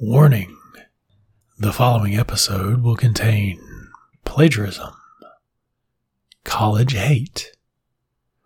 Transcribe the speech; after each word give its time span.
Warning. 0.00 0.56
The 1.58 1.72
following 1.72 2.16
episode 2.16 2.82
will 2.82 2.94
contain 2.94 3.60
plagiarism, 4.24 4.94
college 6.44 6.92
hate, 6.92 7.50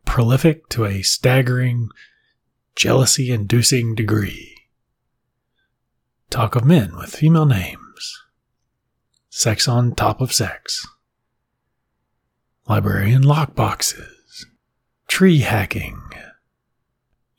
prolific 0.06 0.70
to 0.70 0.86
a 0.86 1.02
staggering, 1.02 1.90
jealousy 2.74 3.30
inducing 3.30 3.94
degree, 3.94 4.56
talk 6.30 6.56
of 6.56 6.64
men 6.64 6.96
with 6.96 7.14
female 7.14 7.44
names, 7.44 8.18
sex 9.28 9.68
on 9.68 9.94
top 9.94 10.22
of 10.22 10.32
sex, 10.32 10.86
librarian 12.66 13.24
lockboxes, 13.24 14.46
tree 15.06 15.40
hacking, 15.40 16.00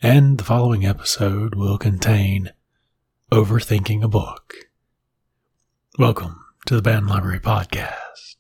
and 0.04 0.38
the 0.38 0.44
following 0.44 0.86
episode 0.86 1.56
will 1.56 1.80
contain 1.80 2.52
overthinking 3.34 4.04
a 4.04 4.08
book. 4.08 4.54
Welcome 5.98 6.46
to 6.68 6.76
the 6.76 6.84
Banned 6.84 7.08
Library 7.08 7.40
Podcast. 7.40 8.33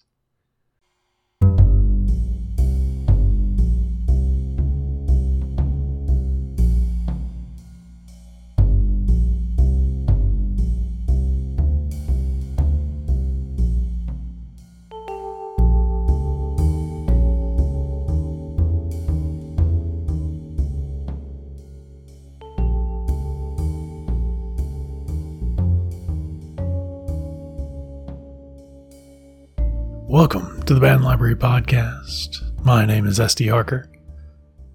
Welcome 30.23 30.63
to 30.63 30.73
the 30.73 30.79
Banned 30.79 31.03
Library 31.03 31.35
Podcast. 31.35 32.63
My 32.63 32.85
name 32.85 33.05
is 33.05 33.19
S.D. 33.19 33.47
Harker, 33.47 33.91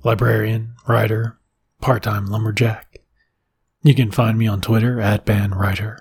librarian, 0.05 0.75
writer, 0.87 1.39
part 1.81 2.03
time 2.03 2.27
lumberjack. 2.27 2.99
You 3.83 3.95
can 3.95 4.11
find 4.11 4.37
me 4.37 4.47
on 4.47 4.61
Twitter 4.61 5.01
at 5.01 5.25
bandwriter. 5.25 6.01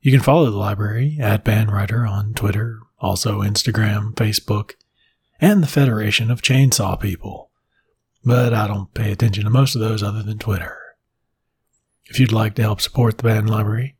You 0.00 0.10
can 0.10 0.20
follow 0.20 0.50
the 0.50 0.56
library 0.56 1.18
at 1.20 1.44
bandwriter 1.44 2.04
on 2.10 2.34
Twitter, 2.34 2.80
also 2.98 3.42
Instagram, 3.42 4.12
Facebook, 4.14 4.72
and 5.40 5.62
the 5.62 5.68
Federation 5.68 6.28
of 6.28 6.42
Chainsaw 6.42 6.98
People. 6.98 7.52
But 8.24 8.52
I 8.52 8.66
don't 8.66 8.92
pay 8.92 9.12
attention 9.12 9.44
to 9.44 9.50
most 9.50 9.76
of 9.76 9.80
those 9.80 10.02
other 10.02 10.24
than 10.24 10.38
Twitter. 10.38 10.76
If 12.06 12.18
you'd 12.18 12.32
like 12.32 12.56
to 12.56 12.62
help 12.62 12.80
support 12.80 13.18
the 13.18 13.22
Banned 13.22 13.48
Library, 13.48 13.94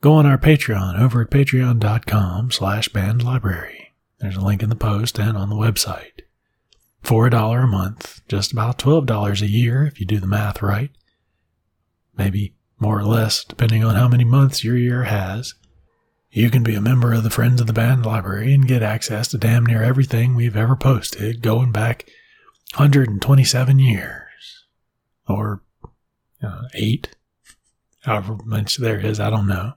go 0.00 0.14
on 0.14 0.26
our 0.26 0.38
Patreon 0.38 0.98
over 0.98 1.22
at 1.22 1.30
patreon.com 1.30 2.50
slash 2.50 2.88
bandlibrary. 2.88 3.88
There's 4.18 4.36
a 4.36 4.44
link 4.44 4.62
in 4.62 4.68
the 4.68 4.76
post 4.76 5.18
and 5.18 5.36
on 5.36 5.48
the 5.48 5.56
website. 5.56 6.22
For 7.02 7.26
a 7.26 7.30
dollar 7.30 7.60
a 7.60 7.66
month, 7.66 8.20
just 8.28 8.52
about 8.52 8.78
$12 8.78 9.40
a 9.40 9.48
year 9.48 9.84
if 9.84 10.00
you 10.00 10.06
do 10.06 10.20
the 10.20 10.26
math 10.26 10.62
right. 10.62 10.90
Maybe 12.16 12.54
more 12.78 12.98
or 12.98 13.04
less, 13.04 13.44
depending 13.44 13.84
on 13.84 13.94
how 13.94 14.08
many 14.08 14.24
months 14.24 14.64
your 14.64 14.76
year 14.76 15.04
has. 15.04 15.54
You 16.30 16.50
can 16.50 16.62
be 16.62 16.74
a 16.74 16.80
member 16.80 17.12
of 17.12 17.24
the 17.24 17.30
Friends 17.30 17.60
of 17.60 17.66
the 17.66 17.72
Banned 17.72 18.06
Library 18.06 18.54
and 18.54 18.68
get 18.68 18.82
access 18.82 19.28
to 19.28 19.38
damn 19.38 19.66
near 19.66 19.82
everything 19.82 20.34
we've 20.34 20.56
ever 20.56 20.76
posted 20.76 21.42
going 21.42 21.72
back 21.72 22.08
127 22.76 23.78
years. 23.78 24.66
Or 25.28 25.62
uh, 26.42 26.68
eight. 26.74 27.16
However 28.02 28.38
much 28.44 28.76
there 28.76 29.00
is, 29.00 29.18
I 29.18 29.30
don't 29.30 29.48
know. 29.48 29.74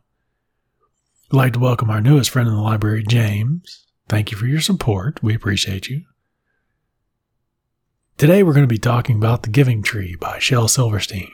I'd 1.34 1.38
like 1.38 1.54
to 1.54 1.60
welcome 1.60 1.90
our 1.90 2.00
newest 2.00 2.30
friend 2.30 2.48
in 2.48 2.54
the 2.54 2.62
library, 2.62 3.04
James. 3.08 3.88
Thank 4.08 4.30
you 4.30 4.38
for 4.38 4.46
your 4.46 4.62
support. 4.62 5.24
We 5.24 5.34
appreciate 5.34 5.90
you. 5.90 6.04
Today 8.20 8.44
we're 8.44 8.54
going 8.54 8.68
to 8.68 8.72
be 8.72 8.78
talking 8.78 9.16
about 9.16 9.42
The 9.42 9.50
Giving 9.50 9.82
Tree 9.82 10.16
by 10.16 10.38
Shel 10.38 10.68
Silverstein. 10.68 11.32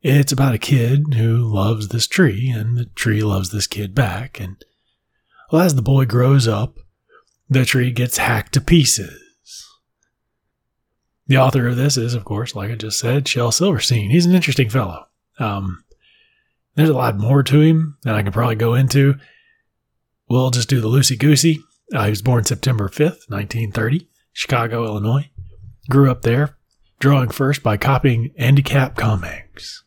It's 0.00 0.32
about 0.32 0.54
a 0.54 0.58
kid 0.58 1.12
who 1.12 1.36
loves 1.36 1.88
this 1.88 2.06
tree, 2.06 2.48
and 2.48 2.78
the 2.78 2.86
tree 2.86 3.22
loves 3.22 3.52
this 3.52 3.66
kid 3.66 3.94
back. 3.94 4.40
And 4.40 4.64
well, 5.52 5.60
as 5.60 5.74
the 5.74 5.82
boy 5.82 6.06
grows 6.06 6.48
up, 6.48 6.78
the 7.50 7.66
tree 7.66 7.90
gets 7.90 8.16
hacked 8.16 8.54
to 8.54 8.62
pieces. 8.62 9.68
The 11.26 11.36
author 11.36 11.68
of 11.68 11.76
this 11.76 11.98
is, 11.98 12.14
of 12.14 12.24
course, 12.24 12.54
like 12.54 12.70
I 12.70 12.76
just 12.76 12.98
said, 12.98 13.28
Shel 13.28 13.52
Silverstein. 13.52 14.08
He's 14.08 14.24
an 14.24 14.34
interesting 14.34 14.70
fellow. 14.70 15.08
Um, 15.38 15.84
there's 16.74 16.88
a 16.88 16.94
lot 16.94 17.18
more 17.18 17.42
to 17.42 17.60
him 17.60 17.98
that 18.02 18.14
I 18.14 18.22
can 18.22 18.32
probably 18.32 18.56
go 18.56 18.74
into. 18.74 19.14
We'll 20.28 20.50
just 20.50 20.68
do 20.68 20.80
the 20.80 20.88
loosey 20.88 21.18
goosey. 21.18 21.58
Uh, 21.92 22.04
he 22.04 22.10
was 22.10 22.22
born 22.22 22.44
September 22.44 22.88
5th, 22.88 23.28
1930, 23.28 24.08
Chicago, 24.32 24.84
Illinois. 24.84 25.28
Grew 25.90 26.10
up 26.10 26.22
there, 26.22 26.56
drawing 27.00 27.28
first 27.28 27.62
by 27.62 27.76
copying 27.76 28.32
Andy 28.38 28.62
Capp 28.62 28.96
comics. 28.96 29.84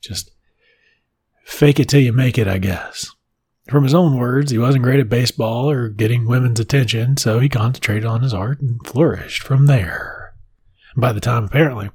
Just 0.00 0.30
fake 1.44 1.78
it 1.78 1.88
till 1.88 2.00
you 2.00 2.12
make 2.12 2.38
it, 2.38 2.48
I 2.48 2.58
guess. 2.58 3.10
From 3.68 3.84
his 3.84 3.94
own 3.94 4.16
words, 4.16 4.50
he 4.50 4.58
wasn't 4.58 4.82
great 4.82 5.00
at 5.00 5.08
baseball 5.08 5.70
or 5.70 5.88
getting 5.90 6.26
women's 6.26 6.58
attention, 6.58 7.18
so 7.18 7.38
he 7.38 7.48
concentrated 7.48 8.06
on 8.06 8.22
his 8.22 8.32
art 8.32 8.60
and 8.60 8.84
flourished 8.86 9.42
from 9.42 9.66
there. 9.66 10.34
By 10.96 11.12
the 11.12 11.20
time, 11.20 11.44
apparently, 11.44 11.90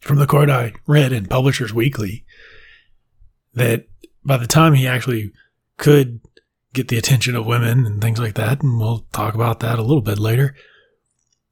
from 0.00 0.18
the 0.18 0.26
quote 0.26 0.50
I 0.50 0.74
read 0.86 1.12
in 1.12 1.26
Publishers 1.26 1.72
Weekly, 1.72 2.25
that 3.56 3.86
by 4.24 4.36
the 4.36 4.46
time 4.46 4.74
he 4.74 4.86
actually 4.86 5.32
could 5.76 6.20
get 6.72 6.88
the 6.88 6.98
attention 6.98 7.34
of 7.34 7.46
women 7.46 7.84
and 7.86 8.00
things 8.00 8.20
like 8.20 8.34
that, 8.34 8.62
and 8.62 8.78
we'll 8.78 9.06
talk 9.12 9.34
about 9.34 9.60
that 9.60 9.78
a 9.78 9.82
little 9.82 10.02
bit 10.02 10.18
later, 10.18 10.54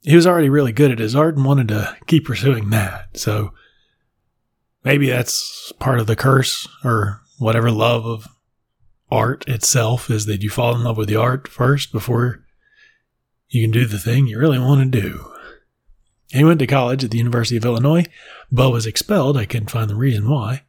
he 0.03 0.15
was 0.15 0.26
already 0.26 0.50
really 0.50 0.72
good 0.72 0.91
at 0.91 0.98
his 0.98 1.16
art 1.16 1.37
and 1.37 1.44
wanted 1.44 1.69
to 1.69 1.97
keep 2.06 2.26
pursuing 2.26 2.70
that. 2.70 3.16
So 3.16 3.54
maybe 4.84 5.09
that's 5.09 5.72
part 5.81 5.98
of 5.98 6.06
the 6.06 6.15
curse 6.15 6.69
or 6.84 7.22
whatever 7.38 7.70
love 7.70 8.04
of 8.04 8.28
art 9.10 9.48
itself 9.48 10.10
is 10.10 10.26
that 10.26 10.42
you 10.42 10.50
fall 10.50 10.75
in 10.75 10.84
love 10.84 10.98
with 10.98 11.09
the 11.09 11.16
art 11.16 11.48
first 11.48 11.91
before 11.91 12.44
you 13.48 13.62
can 13.62 13.71
do 13.71 13.86
the 13.86 13.98
thing 13.98 14.26
you 14.26 14.38
really 14.38 14.59
want 14.59 14.92
to 14.92 15.00
do. 15.00 15.31
He 16.28 16.44
went 16.44 16.59
to 16.59 16.66
college 16.66 17.04
at 17.04 17.12
the 17.12 17.19
University 17.19 17.56
of 17.56 17.65
Illinois, 17.65 18.04
but 18.50 18.71
was 18.71 18.86
expelled. 18.86 19.36
I 19.36 19.47
couldn't 19.47 19.71
find 19.71 19.88
the 19.88 19.94
reason 19.94 20.28
why. 20.28 20.62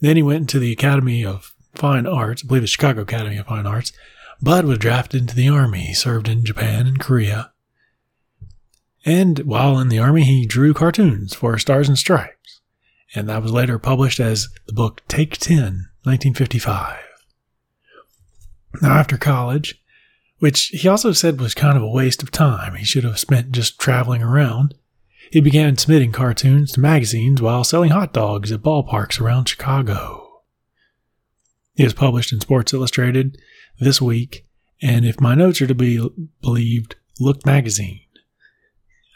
Then 0.00 0.16
he 0.16 0.22
went 0.22 0.42
into 0.42 0.58
the 0.58 0.72
Academy 0.72 1.24
of 1.24 1.54
Fine 1.74 2.06
Arts, 2.06 2.42
I 2.44 2.46
believe 2.46 2.62
it's 2.62 2.72
Chicago 2.72 3.02
Academy 3.02 3.36
of 3.36 3.46
Fine 3.46 3.66
Arts. 3.66 3.92
Bud 4.40 4.64
was 4.66 4.78
drafted 4.78 5.22
into 5.22 5.34
the 5.34 5.48
Army. 5.48 5.80
He 5.80 5.94
served 5.94 6.28
in 6.28 6.44
Japan 6.44 6.86
and 6.86 7.00
Korea. 7.00 7.52
And 9.04 9.38
while 9.40 9.78
in 9.78 9.88
the 9.88 9.98
Army, 9.98 10.24
he 10.24 10.46
drew 10.46 10.74
cartoons 10.74 11.34
for 11.34 11.58
Stars 11.58 11.88
and 11.88 11.96
Stripes. 11.96 12.60
And 13.14 13.28
that 13.28 13.42
was 13.42 13.52
later 13.52 13.78
published 13.78 14.20
as 14.20 14.48
the 14.66 14.72
book 14.72 15.02
Take 15.08 15.38
10, 15.38 15.88
1955. 16.02 16.98
Now, 18.82 18.94
after 18.98 19.16
college, 19.16 19.80
which 20.38 20.66
he 20.66 20.88
also 20.88 21.12
said 21.12 21.40
was 21.40 21.54
kind 21.54 21.76
of 21.76 21.82
a 21.82 21.88
waste 21.88 22.22
of 22.22 22.30
time, 22.30 22.74
he 22.74 22.84
should 22.84 23.04
have 23.04 23.18
spent 23.18 23.52
just 23.52 23.78
traveling 23.78 24.22
around, 24.22 24.74
he 25.30 25.40
began 25.40 25.76
submitting 25.76 26.12
cartoons 26.12 26.72
to 26.72 26.80
magazines 26.80 27.42
while 27.42 27.64
selling 27.64 27.90
hot 27.90 28.12
dogs 28.12 28.52
at 28.52 28.62
ballparks 28.62 29.20
around 29.20 29.48
Chicago. 29.48 30.42
He 31.74 31.84
was 31.84 31.94
published 31.94 32.32
in 32.32 32.40
Sports 32.40 32.72
Illustrated 32.72 33.38
this 33.78 34.00
week, 34.00 34.46
and 34.80 35.04
if 35.04 35.20
my 35.20 35.34
notes 35.34 35.60
are 35.60 35.66
to 35.66 35.74
be 35.74 36.08
believed, 36.40 36.96
Look 37.18 37.46
magazine. 37.46 38.00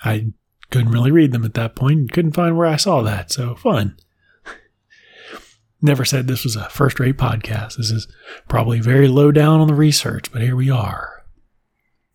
I 0.03 0.33
couldn't 0.71 0.93
really 0.93 1.11
read 1.11 1.33
them 1.33 1.45
at 1.45 1.55
that 1.55 1.77
point, 1.77 2.13
couldn't 2.13 2.33
find 2.33 2.57
where 2.57 2.67
I 2.67 2.77
saw 2.77 3.03
that, 3.03 3.31
so 3.31 3.55
fun. 3.55 3.99
Never 5.83 6.05
said 6.05 6.27
this 6.27 6.45
was 6.45 6.57
a 6.57 6.69
first 6.69 7.01
rate 7.01 7.17
podcast. 7.17 7.77
This 7.77 7.91
is 7.91 8.09
probably 8.49 8.81
very 8.81 9.09
low 9.09 9.33
down 9.33 9.61
on 9.61 9.67
the 9.67 9.75
research, 9.75 10.31
but 10.33 10.43
here 10.43 10.57
we 10.57 10.71
are. 10.71 11.20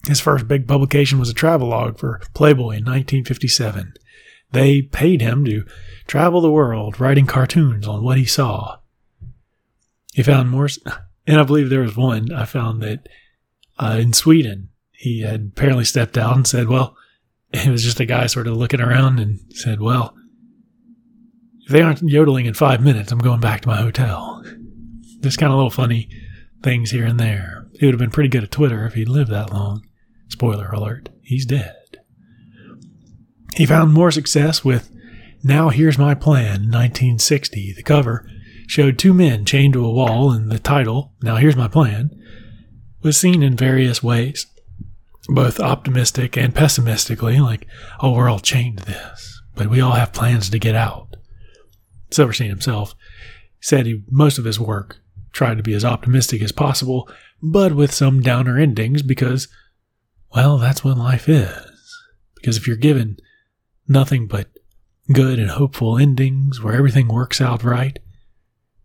His 0.07 0.19
first 0.19 0.47
big 0.47 0.67
publication 0.67 1.19
was 1.19 1.29
a 1.29 1.33
travelogue 1.33 1.97
for 1.97 2.21
Playboy 2.33 2.77
in 2.77 2.85
1957. 2.85 3.93
They 4.51 4.83
paid 4.83 5.21
him 5.21 5.43
to 5.45 5.65
travel 6.07 6.41
the 6.41 6.51
world 6.51 6.99
writing 6.99 7.25
cartoons 7.25 7.87
on 7.87 8.03
what 8.03 8.17
he 8.17 8.25
saw. 8.25 8.77
He 10.13 10.23
found 10.23 10.49
more, 10.49 10.69
and 11.27 11.39
I 11.39 11.43
believe 11.43 11.69
there 11.69 11.81
was 11.81 11.97
one 11.97 12.31
I 12.31 12.45
found 12.45 12.81
that 12.83 13.07
uh, 13.77 13.97
in 13.99 14.13
Sweden, 14.13 14.69
he 14.91 15.21
had 15.21 15.51
apparently 15.53 15.85
stepped 15.85 16.17
out 16.17 16.35
and 16.35 16.47
said, 16.47 16.67
Well, 16.67 16.95
it 17.53 17.67
was 17.67 17.83
just 17.83 17.99
a 17.99 18.05
guy 18.05 18.27
sort 18.27 18.47
of 18.47 18.57
looking 18.57 18.81
around 18.81 19.19
and 19.19 19.39
said, 19.49 19.81
Well, 19.81 20.15
if 21.65 21.71
they 21.71 21.81
aren't 21.81 22.01
yodeling 22.03 22.45
in 22.45 22.53
five 22.53 22.81
minutes, 22.83 23.11
I'm 23.11 23.19
going 23.19 23.39
back 23.39 23.61
to 23.61 23.67
my 23.67 23.77
hotel. 23.77 24.43
Just 25.21 25.39
kind 25.39 25.51
of 25.51 25.57
little 25.57 25.71
funny 25.71 26.09
things 26.61 26.91
here 26.91 27.05
and 27.05 27.19
there. 27.19 27.67
He 27.79 27.85
would 27.85 27.93
have 27.93 27.99
been 27.99 28.11
pretty 28.11 28.29
good 28.29 28.43
at 28.43 28.51
Twitter 28.51 28.85
if 28.85 28.93
he'd 28.93 29.09
lived 29.09 29.31
that 29.31 29.51
long. 29.51 29.83
Spoiler 30.35 30.67
alert, 30.67 31.07
he's 31.21 31.45
dead. 31.45 32.01
He 33.55 33.65
found 33.65 33.93
more 33.93 34.11
success 34.11 34.65
with 34.65 34.91
Now 35.45 35.69
Here's 35.69 35.97
My 35.97 36.13
Plan 36.13 36.69
1960. 36.69 37.71
The 37.71 37.83
cover 37.83 38.29
showed 38.67 38.99
two 38.99 39.13
men 39.13 39.45
chained 39.45 39.75
to 39.75 39.85
a 39.85 39.93
wall, 39.93 40.33
and 40.33 40.51
the 40.51 40.59
title, 40.59 41.13
Now 41.23 41.37
Here's 41.37 41.55
My 41.55 41.69
Plan, 41.69 42.11
was 43.01 43.15
seen 43.15 43.41
in 43.43 43.55
various 43.55 44.03
ways, 44.03 44.45
both 45.29 45.61
optimistic 45.61 46.35
and 46.35 46.53
pessimistically, 46.53 47.39
like, 47.39 47.65
oh, 48.01 48.11
we're 48.11 48.27
all 48.29 48.39
chained 48.39 48.79
to 48.79 48.85
this, 48.87 49.41
but 49.55 49.67
we 49.67 49.79
all 49.79 49.93
have 49.93 50.11
plans 50.11 50.49
to 50.49 50.59
get 50.59 50.75
out. 50.75 51.15
Silverstein 52.11 52.49
himself 52.49 52.93
said 53.61 53.85
he, 53.85 54.03
most 54.09 54.37
of 54.37 54.43
his 54.43 54.59
work 54.59 54.97
tried 55.31 55.55
to 55.55 55.63
be 55.63 55.73
as 55.73 55.85
optimistic 55.85 56.41
as 56.41 56.51
possible, 56.51 57.09
but 57.41 57.73
with 57.73 57.93
some 57.93 58.19
downer 58.19 58.59
endings 58.59 59.01
because, 59.01 59.47
well, 60.35 60.57
that's 60.57 60.83
what 60.83 60.97
life 60.97 61.29
is. 61.29 62.03
Because 62.35 62.57
if 62.57 62.67
you're 62.67 62.75
given 62.75 63.17
nothing 63.87 64.27
but 64.27 64.49
good 65.13 65.39
and 65.39 65.51
hopeful 65.51 65.97
endings 65.97 66.61
where 66.61 66.75
everything 66.75 67.07
works 67.07 67.39
out 67.39 67.63
right, 67.63 67.97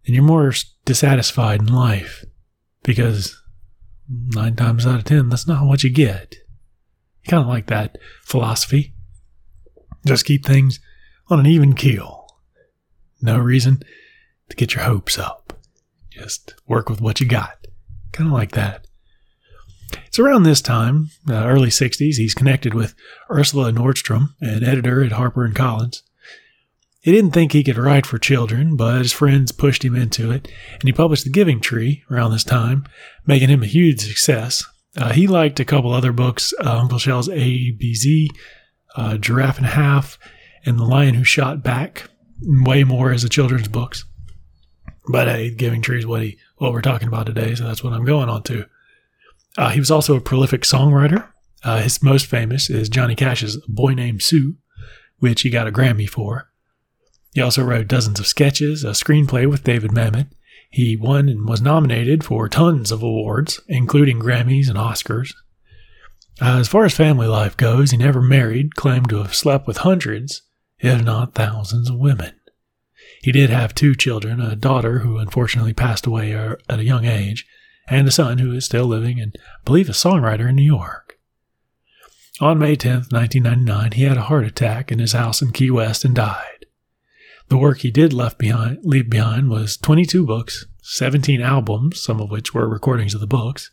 then 0.05 0.14
you're 0.14 0.25
more 0.25 0.52
dissatisfied 0.85 1.61
in 1.61 1.67
life 1.67 2.25
because 2.82 3.37
nine 4.08 4.56
times 4.56 4.87
out 4.87 4.99
of 4.99 5.05
ten, 5.05 5.29
that's 5.29 5.47
not 5.47 5.67
what 5.67 5.82
you 5.82 5.91
get. 5.91 6.37
You 7.25 7.31
kind 7.31 7.43
of 7.43 7.49
like 7.49 7.67
that 7.67 7.99
philosophy. 8.23 8.94
Just 10.06 10.25
keep 10.25 10.44
things 10.44 10.81
on 11.29 11.41
an 11.41 11.47
even 11.47 11.75
keel. 11.75 12.26
No 13.20 13.38
reason 13.38 13.82
to 14.49 14.56
get 14.56 14.75
your 14.75 14.85
hopes 14.85 15.19
up. 15.19 15.58
Just 16.11 16.55
work 16.67 16.88
with 16.88 17.00
what 17.00 17.20
you 17.20 17.26
got. 17.26 17.67
Kind 18.12 18.29
of 18.29 18.32
like 18.32 18.52
that. 18.52 18.87
It's 20.07 20.19
around 20.19 20.43
this 20.43 20.61
time, 20.61 21.11
uh, 21.29 21.47
early 21.47 21.69
60s, 21.69 22.17
he's 22.17 22.35
connected 22.35 22.75
with 22.75 22.95
Ursula 23.31 23.73
Nordstrom, 23.73 24.35
an 24.41 24.65
editor 24.65 25.03
at 25.05 25.13
Harper 25.13 25.45
and 25.45 25.55
Collins. 25.55 26.03
He 27.01 27.13
didn't 27.13 27.31
think 27.31 27.53
he 27.53 27.65
could 27.65 27.79
write 27.79 28.05
for 28.05 28.19
children, 28.19 28.77
but 28.77 28.99
his 28.99 29.13
friends 29.13 29.53
pushed 29.53 29.85
him 29.85 29.97
into 29.97 30.31
it, 30.31 30.49
and 30.75 30.83
he 30.83 30.93
published 30.93 31.25
The 31.25 31.31
Giving 31.31 31.61
Tree 31.61 32.05
around 32.11 32.33
this 32.33 32.45
time, 32.45 32.85
making 33.27 33.49
him 33.49 33.63
a 33.63 33.67
huge 33.67 34.01
success. 34.01 34.65
Uh, 34.97 35.13
he 35.13 35.27
liked 35.27 35.61
a 35.61 35.65
couple 35.65 35.93
other 35.93 36.13
books 36.13 36.53
uh, 36.63 36.79
Uncle 36.79 36.99
Shell's 36.99 37.29
ABZ, 37.29 38.29
uh, 38.97 39.17
Giraffe 39.17 39.57
and 39.57 39.67
a 39.67 39.71
Half, 39.71 40.19
and 40.67 40.79
The 40.79 40.85
Lion 40.85 41.15
Who 41.15 41.25
Shot 41.25 41.63
Back, 41.63 42.11
way 42.43 42.85
more 42.85 43.13
as 43.13 43.25
a 43.25 43.31
children's 43.31 43.69
books. 43.69 44.05
But 45.11 45.29
hey, 45.29 45.51
Giving 45.51 45.81
Tree 45.81 46.01
is 46.01 46.07
what, 46.07 46.23
he, 46.23 46.37
what 46.57 46.73
we're 46.73 46.83
talking 46.83 47.09
about 47.09 47.27
today, 47.27 47.55
so 47.55 47.65
that's 47.65 47.83
what 47.83 47.95
I'm 47.95 48.05
going 48.05 48.29
on 48.29 48.43
to. 48.45 48.67
Uh, 49.58 49.70
he 49.70 49.81
was 49.81 49.91
also 49.91 50.17
a 50.17 50.20
prolific 50.20 50.62
songwriter. 50.62 51.29
Uh, 51.62 51.82
his 51.82 52.02
most 52.02 52.26
famous 52.26 52.70
is 52.70 52.88
Johnny 52.88 53.14
Cash's 53.14 53.56
Boy 53.69 53.94
Named 53.94 54.23
Sue, 54.23 54.56
which 55.19 55.43
he 55.43 55.50
got 55.50 55.69
a 55.69 55.73
Grammy 55.73 56.08
for. 56.08 56.50
He 57.35 57.41
also 57.41 57.62
wrote 57.62 57.88
dozens 57.88 58.19
of 58.19 58.26
sketches, 58.26 58.82
a 58.85 58.91
screenplay 58.91 59.49
with 59.49 59.64
David 59.64 59.93
Mamet. 59.93 60.29
He 60.70 60.97
won 60.97 61.29
and 61.29 61.49
was 61.49 61.61
nominated 61.61 62.25
for 62.25 62.49
tons 62.49 62.91
of 62.93 63.02
awards, 63.02 63.61
including 63.69 64.20
Grammys 64.20 64.69
and 64.69 64.79
Oscars. 64.79 65.35
Uh, 66.41 66.58
as 66.58 66.69
far 66.69 66.85
as 66.85 66.94
family 66.94 67.26
life 67.26 67.56
goes, 67.56 67.91
he 67.91 67.97
never 67.97 68.23
married, 68.23 68.76
claimed 68.76 69.11
to 69.11 69.19
have 69.19 69.35
slept 69.35 69.67
with 69.67 69.79
hundreds, 69.79 70.43
if 70.79 71.05
not 71.05 71.35
thousands, 71.35 71.91
of 71.91 71.99
women. 71.99 72.32
He 73.23 73.32
did 73.32 73.50
have 73.50 73.75
two 73.75 73.94
children 73.94 74.41
a 74.41 74.56
daughter 74.56 75.00
who 75.00 75.19
unfortunately 75.19 75.75
passed 75.75 76.06
away 76.06 76.35
uh, 76.35 76.55
at 76.69 76.79
a 76.79 76.85
young 76.85 77.05
age, 77.05 77.47
and 77.91 78.09
a 78.09 78.13
son 78.13 78.39
who 78.39 78.53
is 78.53 78.65
still 78.65 78.87
living 78.87 79.21
and, 79.21 79.37
I 79.37 79.65
believe, 79.65 79.89
a 79.89 79.93
songwriter 79.93 80.49
in 80.49 80.57
New 80.57 80.63
York. 80.63 81.19
On 82.41 82.59
May 82.59 82.77
10, 82.77 83.07
1999, 83.11 83.93
he 83.93 84.05
had 84.05 84.17
a 84.17 84.23
heart 84.23 84.47
attack 84.47 84.91
in 84.91 84.99
his 84.99 85.13
house 85.13 85.43
in 85.43 85.53
Key 85.53 85.71
West 85.71 86.05
and 86.05 86.15
died. 86.15 86.65
The 87.49 87.59
work 87.59 87.81
he 87.81 87.91
did 87.91 88.13
left 88.13 88.39
behind, 88.39 88.79
leave 88.83 89.11
behind 89.11 89.51
was 89.51 89.77
22 89.77 90.25
books, 90.25 90.67
17 90.83 91.43
albums, 91.43 92.01
some 92.01 92.21
of 92.21 92.31
which 92.31 92.55
were 92.55 92.69
recordings 92.69 93.13
of 93.13 93.21
the 93.21 93.27
books. 93.27 93.73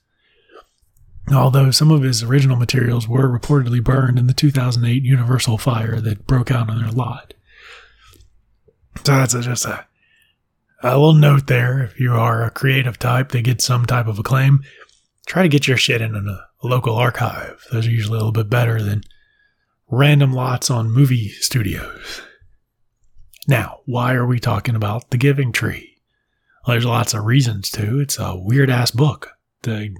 Although 1.32 1.72
some 1.72 1.92
of 1.92 2.02
his 2.02 2.24
original 2.24 2.58
materials 2.58 3.08
were 3.08 3.30
reportedly 3.30 3.84
burned 3.84 4.18
in 4.18 4.28
the 4.28 4.34
2008 4.34 5.04
Universal 5.04 5.60
fire 5.60 6.02
that 6.02 6.26
broke 6.26 6.50
out 6.52 6.70
on 6.70 6.82
their 6.82 6.92
lot. 6.92 7.34
So 9.04 9.12
that's 9.14 9.34
just 9.34 9.66
a, 9.66 9.86
a 10.82 10.90
little 10.98 11.14
note 11.14 11.48
there. 11.48 11.84
If 11.84 12.00
you 12.00 12.14
are 12.14 12.44
a 12.44 12.52
creative 12.52 13.00
type 13.00 13.30
that 13.30 13.42
gets 13.42 13.66
some 13.66 13.86
type 13.86 14.08
of 14.08 14.20
acclaim, 14.20 14.64
try 15.26 15.44
to 15.44 15.50
get 15.50 15.68
your 15.68 15.78
shit 15.78 16.02
in 16.02 16.16
a, 16.16 16.20
a 16.20 16.68
local 16.68 16.96
archive. 16.96 17.64
Those 17.72 17.88
are 17.88 17.92
usually 17.92 18.18
a 18.18 18.20
little 18.20 18.32
bit 18.32 18.50
better 18.50 18.82
than 18.82 19.04
random 19.90 20.34
lots 20.34 20.70
on 20.70 20.92
movie 20.92 21.30
studios. 21.30 22.22
Now, 23.48 23.80
why 23.86 24.14
are 24.14 24.26
we 24.26 24.40
talking 24.40 24.76
about 24.76 25.10
The 25.10 25.18
Giving 25.18 25.52
Tree? 25.52 25.98
Well, 26.66 26.74
there's 26.74 26.86
lots 26.86 27.14
of 27.14 27.24
reasons 27.24 27.70
to. 27.72 28.00
It's 28.02 28.20
a 28.20 28.36
weird 28.36 28.70
ass 28.70 28.92
book, 28.92 29.32
The 29.62 29.96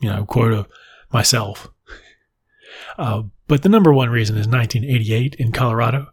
you 0.00 0.08
know, 0.08 0.24
quote 0.24 0.52
of 0.52 0.68
myself. 1.12 1.68
Uh, 2.98 3.22
but 3.48 3.62
the 3.62 3.68
number 3.68 3.92
one 3.92 4.10
reason 4.10 4.36
is 4.36 4.46
1988 4.46 5.34
in 5.36 5.52
Colorado. 5.52 6.08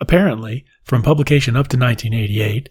Apparently, 0.00 0.64
from 0.84 1.02
publication 1.02 1.56
up 1.56 1.68
to 1.68 1.78
1988, 1.78 2.68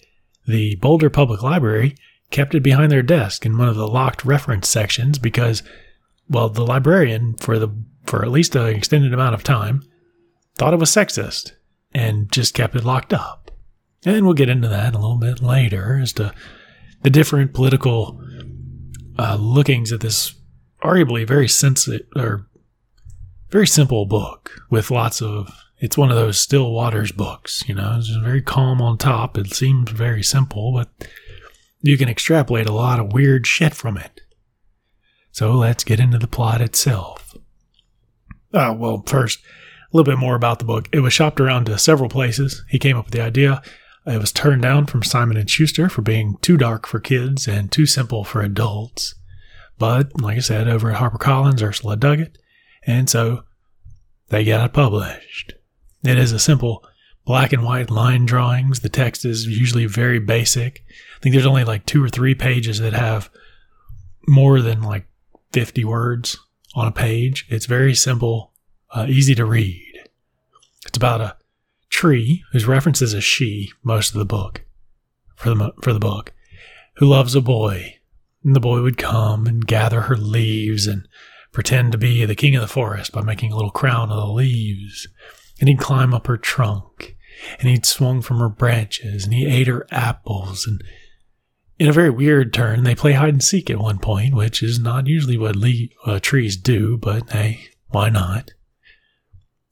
the 0.48 0.76
Boulder 0.76 1.10
Public 1.10 1.42
Library 1.42 1.96
kept 2.30 2.56
it 2.56 2.62
behind 2.62 2.92
their 2.92 3.04
desk 3.04 3.46
in 3.46 3.58
one 3.58 3.68
of 3.68 3.76
the 3.76 3.88
locked 3.88 4.26
reference 4.26 4.68
sections 4.68 5.20
because, 5.20 5.64
well, 6.30 6.50
the 6.50 6.66
librarian, 6.66 7.36
for 7.36 7.60
the 7.60 7.70
for 8.06 8.24
at 8.24 8.32
least 8.32 8.56
an 8.56 8.68
extended 8.68 9.14
amount 9.14 9.36
of 9.36 9.44
time, 9.44 9.84
thought 10.56 10.74
it 10.74 10.80
was 10.80 10.90
sexist 10.90 11.54
and 11.94 12.32
just 12.32 12.54
kept 12.54 12.76
it 12.76 12.84
locked 12.84 13.14
up. 13.14 13.52
And 14.06 14.26
we'll 14.26 14.34
get 14.34 14.50
into 14.50 14.68
that 14.68 14.96
a 14.96 14.98
little 14.98 15.18
bit 15.18 15.42
later 15.42 16.00
as 16.02 16.14
to 16.14 16.34
the 17.04 17.10
different 17.10 17.54
political 17.54 18.20
uh, 19.18 19.38
lookings 19.40 19.92
at 19.92 20.00
this 20.00 20.34
arguably 20.84 21.28
very 21.28 21.48
sensitive 21.48 22.08
or 22.16 22.48
very 23.50 23.68
simple 23.68 24.06
book 24.06 24.52
with 24.70 24.90
lots 24.90 25.22
of 25.22 25.52
it's 25.82 25.98
one 25.98 26.10
of 26.10 26.16
those 26.16 26.40
still 26.40 26.72
waters 26.72 27.12
books 27.12 27.68
you 27.68 27.76
know 27.76 27.96
it's 27.98 28.10
very 28.10 28.42
calm 28.42 28.82
on 28.82 28.98
top 28.98 29.38
it 29.38 29.54
seems 29.54 29.92
very 29.92 30.24
simple 30.24 30.72
but 30.74 30.90
you 31.82 31.98
can 31.98 32.08
extrapolate 32.08 32.68
a 32.68 32.74
lot 32.74 33.00
of 33.00 33.14
weird 33.14 33.46
shit 33.46 33.74
from 33.74 33.98
it 33.98 34.22
so 35.32 35.52
let's 35.52 35.84
get 35.84 36.00
into 36.00 36.18
the 36.18 36.28
plot 36.28 36.62
itself 36.62 37.36
uh, 38.54 38.74
well 38.78 39.04
first 39.06 39.40
a 39.92 39.98
little 39.98 40.10
bit 40.10 40.20
more 40.20 40.36
about 40.36 40.60
the 40.60 40.66
book. 40.66 40.88
It 40.94 41.02
was 41.02 41.14
shopped 41.14 41.42
around 41.42 41.66
to 41.66 41.78
several 41.78 42.10
places. 42.10 42.64
He 42.70 42.80
came 42.80 42.98
up 42.98 43.06
with 43.06 43.14
the 43.14 43.22
idea. 43.22 43.62
It 44.06 44.20
was 44.20 44.32
turned 44.32 44.62
down 44.62 44.86
from 44.86 45.04
Simon 45.04 45.38
and 45.38 45.50
Schuster 45.50 45.90
for 45.90 46.02
being 46.02 46.38
too 46.42 46.58
dark 46.58 46.88
for 46.88 47.00
kids 47.00 47.48
and 47.48 47.72
too 47.72 47.86
simple 47.86 48.24
for 48.24 48.42
adults. 48.42 49.16
But 49.78 50.22
like 50.22 50.38
I 50.38 50.42
said, 50.42 50.68
over 50.68 50.92
at 50.92 50.98
HarperCollins, 50.98 51.62
Ursula 51.62 51.98
dug 51.98 52.20
it, 52.20 52.38
and 52.86 53.10
so 53.10 53.44
they 54.30 54.46
got 54.46 54.66
it 54.66 54.74
published. 54.74 55.54
It 56.04 56.18
is 56.18 56.32
a 56.32 56.40
simple 56.40 56.84
black 57.26 57.54
and 57.54 57.64
white 57.64 57.92
line 57.92 58.26
drawings. 58.26 58.80
The 58.80 58.90
text 58.90 59.26
is 59.26 59.46
usually 59.48 59.86
very 59.86 60.20
basic. 60.20 60.84
I 60.90 61.20
think 61.22 61.34
there's 61.34 61.46
only 61.46 61.64
like 61.64 61.86
two 61.86 62.04
or 62.04 62.10
three 62.10 62.36
pages 62.36 62.80
that 62.80 62.94
have 62.94 63.30
more 64.28 64.62
than 64.62 64.82
like 64.82 65.06
50 65.52 65.86
words 65.86 66.38
on 66.76 66.88
a 66.88 66.92
page. 66.92 67.46
It's 67.50 67.66
very 67.66 67.94
simple 67.94 68.52
uh, 68.92 69.06
easy 69.08 69.36
to 69.36 69.46
read. 69.46 70.10
It's 70.86 70.98
about 70.98 71.22
a 71.22 71.38
tree 71.90 72.44
whose 72.52 72.66
reference 72.66 73.02
is 73.02 73.14
a 73.14 73.22
she 73.22 73.72
most 73.84 74.14
of 74.14 74.20
the 74.20 74.26
book 74.26 74.64
for 75.36 75.54
the 75.54 75.74
for 75.82 75.92
the 75.94 76.00
book 76.00 76.32
who 76.96 77.06
loves 77.06 77.36
a 77.36 77.42
boy 77.42 77.98
and 78.44 78.56
the 78.56 78.62
boy 78.62 78.82
would 78.82 78.98
come 78.98 79.46
and 79.46 79.68
gather 79.68 80.02
her 80.02 80.16
leaves 80.16 80.88
and 80.88 81.08
pretend 81.52 81.92
to 81.92 81.98
be 81.98 82.26
the 82.26 82.36
king 82.36 82.56
of 82.56 82.62
the 82.62 82.68
forest 82.68 83.12
by 83.12 83.22
making 83.22 83.52
a 83.52 83.56
little 83.56 83.72
crown 83.72 84.10
of 84.10 84.16
the 84.16 84.34
leaves 84.34 85.08
and 85.62 85.70
he'd 85.70 85.80
climb 85.80 86.14
up 86.14 86.28
her 86.28 86.38
trunk 86.38 87.16
and 87.60 87.70
he'd 87.70 87.86
swung 87.86 88.22
from 88.22 88.40
her 88.40 88.50
branches 88.50 89.24
and 89.24 89.34
he 89.34 89.46
ate 89.46 89.68
her 89.68 89.88
apples 89.90 90.68
and 90.68 90.84
in 91.80 91.88
a 91.88 91.94
very 91.94 92.10
weird 92.10 92.54
turn 92.54 92.84
they 92.84 92.94
play 92.94 93.14
hide 93.14 93.30
and 93.30 93.44
seek 93.44 93.70
at 93.70 93.80
one 93.80 94.00
point 94.00 94.36
which 94.36 94.62
is 94.62 94.78
not 94.78 95.08
usually 95.08 95.38
what 95.38 95.56
le- 95.56 95.88
uh, 96.06 96.20
trees 96.20 96.58
do 96.58 96.98
but 96.98 97.30
hey 97.30 97.62
why 97.88 98.10
not 98.10 98.52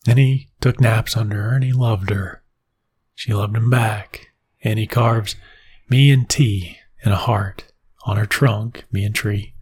and 0.07 0.17
he 0.17 0.49
took 0.61 0.79
naps 0.79 1.17
under 1.17 1.43
her 1.43 1.55
and 1.55 1.63
he 1.63 1.71
loved 1.71 2.09
her. 2.09 2.43
She 3.15 3.33
loved 3.33 3.55
him 3.55 3.69
back. 3.69 4.27
And 4.63 4.77
he 4.77 4.87
carves 4.87 5.35
me 5.89 6.11
and 6.11 6.27
T 6.29 6.77
in 7.05 7.11
a 7.11 7.17
heart 7.17 7.71
on 8.05 8.17
her 8.17 8.25
trunk, 8.25 8.85
me 8.91 9.05
and 9.05 9.15
tree, 9.15 9.53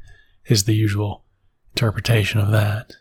is 0.47 0.63
the 0.63 0.73
usual 0.73 1.25
interpretation 1.73 2.39
of 2.39 2.51
that. 2.51 2.93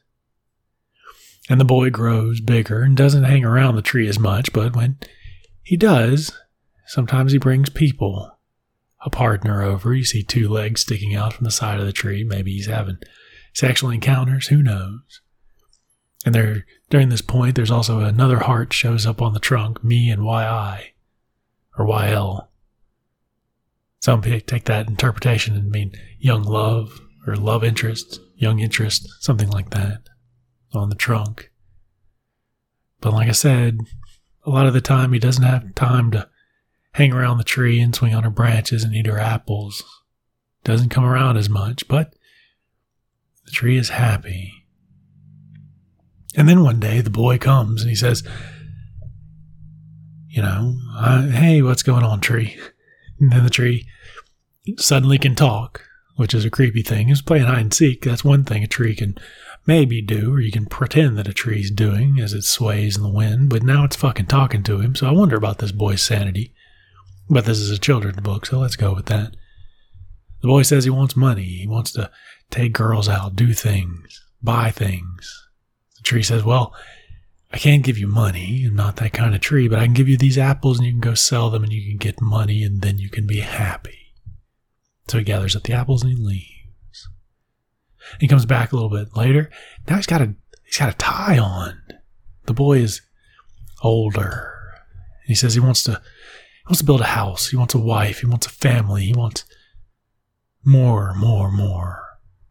And 1.49 1.61
the 1.61 1.65
boy 1.65 1.91
grows 1.91 2.41
bigger 2.41 2.83
and 2.83 2.97
doesn't 2.97 3.25
hang 3.25 3.45
around 3.45 3.77
the 3.77 3.83
tree 3.83 4.09
as 4.09 4.19
much, 4.19 4.53
but 4.53 4.75
when 4.75 4.99
he 5.63 5.77
does, 5.77 6.37
sometimes 6.87 7.33
he 7.33 7.39
brings 7.39 7.71
people, 7.71 8.33
a 9.05 9.11
partner 9.11 9.63
over. 9.63 9.95
You 9.95 10.05
see 10.05 10.23
two 10.23 10.49
legs 10.49 10.81
sticking 10.81 11.15
out 11.15 11.33
from 11.33 11.45
the 11.45 11.53
side 11.53 11.79
of 11.79 11.87
the 11.87 11.93
tree. 11.93 12.25
Maybe 12.25 12.53
he's 12.53 12.67
having 12.67 12.99
sexual 13.55 13.91
encounters. 13.91 14.49
Who 14.49 14.63
knows? 14.63 15.21
And 16.25 16.35
there, 16.35 16.67
during 16.91 17.11
this 17.11 17.23
point, 17.23 17.55
there's 17.55 17.71
also 17.71 18.01
another 18.01 18.41
heart 18.41 18.73
shows 18.73 19.07
up 19.07 19.23
on 19.23 19.33
the 19.33 19.39
trunk, 19.39 19.85
me 19.85 20.11
and 20.11 20.23
YI, 20.23 20.95
or 21.79 21.87
YL. 21.87 22.49
Some 24.01 24.23
people 24.23 24.41
take 24.41 24.65
that 24.65 24.89
interpretation 24.89 25.55
and 25.55 25.71
mean 25.71 25.93
young 26.19 26.43
love 26.43 27.01
or 27.25 27.37
love 27.37 27.63
interest, 27.63 28.19
young 28.37 28.59
interest, 28.59 29.09
something 29.21 29.51
like 29.51 29.71
that 29.71 30.09
on 30.77 30.89
the 30.89 30.95
trunk. 30.95 31.51
But 33.01 33.13
like 33.13 33.29
I 33.29 33.33
said, 33.33 33.81
a 34.45 34.51
lot 34.51 34.67
of 34.67 34.75
the 34.75 34.81
time 34.81 35.13
he 35.13 35.19
doesn't 35.19 35.43
have 35.43 35.75
time 35.75 36.11
to 36.13 36.29
hang 36.93 37.13
around 37.13 37.39
the 37.39 37.45
tree 37.45 37.81
and 37.81 37.95
swing 37.95 38.15
on 38.15 38.23
her 38.23 38.31
branches 38.31 38.83
and 38.83 38.95
eat 38.95 39.07
her 39.07 39.19
apples. 39.19 39.85
Doesn't 40.65 40.89
come 40.89 41.05
around 41.05 41.37
as 41.37 41.49
much, 41.49 41.87
but 41.89 42.15
the 43.45 43.51
tree 43.51 43.77
is 43.77 43.91
happy. 43.91 44.53
And 46.37 46.49
then 46.49 46.63
one 46.63 46.81
day 46.81 47.01
the 47.01 47.11
boy 47.11 47.39
comes 47.39 47.83
and 47.83 47.91
he 47.91 47.97
says, 47.97 48.23
You 50.29 50.43
know, 50.43 50.77
hey, 51.33 51.63
what's 51.63 51.83
going 51.83 52.05
on, 52.05 52.21
tree? 52.21 52.59
And 53.19 53.33
then 53.33 53.45
the 53.45 53.51
tree 53.51 53.89
suddenly 54.77 55.17
can 55.17 55.35
talk, 55.35 55.83
which 56.17 56.35
is 56.35 56.45
a 56.45 56.51
creepy 56.51 56.83
thing. 56.83 57.09
He's 57.09 57.23
playing 57.23 57.47
hide 57.47 57.61
and 57.63 57.73
seek. 57.73 58.03
That's 58.03 58.23
one 58.23 58.45
thing 58.45 58.63
a 58.63 58.67
tree 58.67 58.95
can 58.95 59.17
maybe 59.67 60.01
do, 60.01 60.35
or 60.35 60.41
you 60.41 60.53
can 60.53 60.67
pretend 60.67 61.19
that 61.19 61.29
a 61.29 61.33
tree's 61.33 61.71
doing 61.71 62.19
as 62.21 62.33
it 62.33 62.43
sways 62.43 62.97
in 62.97 63.03
the 63.03 63.09
wind, 63.09 63.51
but 63.51 63.63
now 63.63 63.85
it's 63.85 63.97
fucking 63.97 64.27
talking 64.27 64.63
to 64.65 64.81
him. 64.81 64.95
So 64.95 65.07
I 65.07 65.13
wonder 65.13 65.37
about 65.37 65.59
this 65.59 65.73
boy's 65.73 66.03
sanity. 66.03 66.55
But 67.29 67.45
this 67.45 67.59
is 67.59 67.71
a 67.71 67.79
children's 67.79 68.21
book, 68.21 68.47
so 68.47 68.61
let's 68.61 68.77
go 68.77 68.95
with 68.95 69.07
that. 69.07 69.35
The 70.43 70.49
boy 70.49 70.63
says 70.63 70.85
he 70.85 70.91
wants 70.91 71.17
money. 71.17 71.45
He 71.45 71.67
wants 71.67 71.91
to 71.93 72.11
take 72.51 72.73
girls 72.73 73.09
out, 73.09 73.35
do 73.35 73.53
things, 73.53 74.23
buy 74.41 74.71
things. 74.71 75.49
The 75.97 76.03
tree 76.05 76.23
says, 76.23 76.45
Well, 76.45 76.73
I 77.53 77.59
can't 77.59 77.83
give 77.83 77.99
you 77.99 78.07
money. 78.07 78.65
I'm 78.65 78.77
not 78.77 78.97
that 78.97 79.13
kind 79.13 79.35
of 79.35 79.41
tree, 79.41 79.67
but 79.67 79.79
I 79.79 79.85
can 79.85 79.95
give 79.95 80.09
you 80.09 80.17
these 80.17 80.39
apples 80.39 80.79
and 80.79 80.87
you 80.87 80.93
can 80.93 81.01
go 81.01 81.15
sell 81.15 81.51
them 81.51 81.65
and 81.65 81.73
you 81.73 81.89
can 81.89 81.97
get 81.97 82.21
money 82.21 82.63
and 82.63 82.81
then 82.83 82.99
you 82.99 83.11
can 83.11 83.27
be 83.27 83.41
happy. 83.41 84.15
So 85.09 85.19
he 85.19 85.25
gathers 85.25 85.57
up 85.57 85.65
the 85.65 85.73
apples 85.73 86.03
and 86.03 86.13
he 86.13 86.23
leaves. 86.23 86.56
He 88.21 88.29
comes 88.29 88.47
back 88.47 88.73
a 88.73 88.77
little 88.77 88.91
bit 88.91 89.17
later. 89.17 89.51
Now 89.89 89.97
he's 89.97 90.07
got 90.07 90.23
a 90.23 90.35
he's 90.65 90.79
got 90.79 90.95
a 90.95 90.97
tie 90.97 91.39
on. 91.39 91.81
The 92.47 92.55
boy 92.55 92.79
is 92.79 93.03
older. 93.83 94.53
He 95.25 95.35
says 95.35 95.55
he 95.55 95.61
wants 95.61 95.83
to 95.85 95.93
he 95.93 96.69
wants 96.69 96.81
to 96.81 96.87
build 96.87 97.01
a 97.01 97.05
house. 97.05 97.49
He 97.49 97.57
wants 97.57 97.75
a 97.75 97.79
wife. 97.79 98.21
He 98.21 98.27
wants 98.27 98.47
a 98.47 98.51
family. 98.51 99.07
He 99.07 99.13
wants 99.13 99.45
more, 100.65 101.15
more, 101.15 101.51
more. 101.51 102.03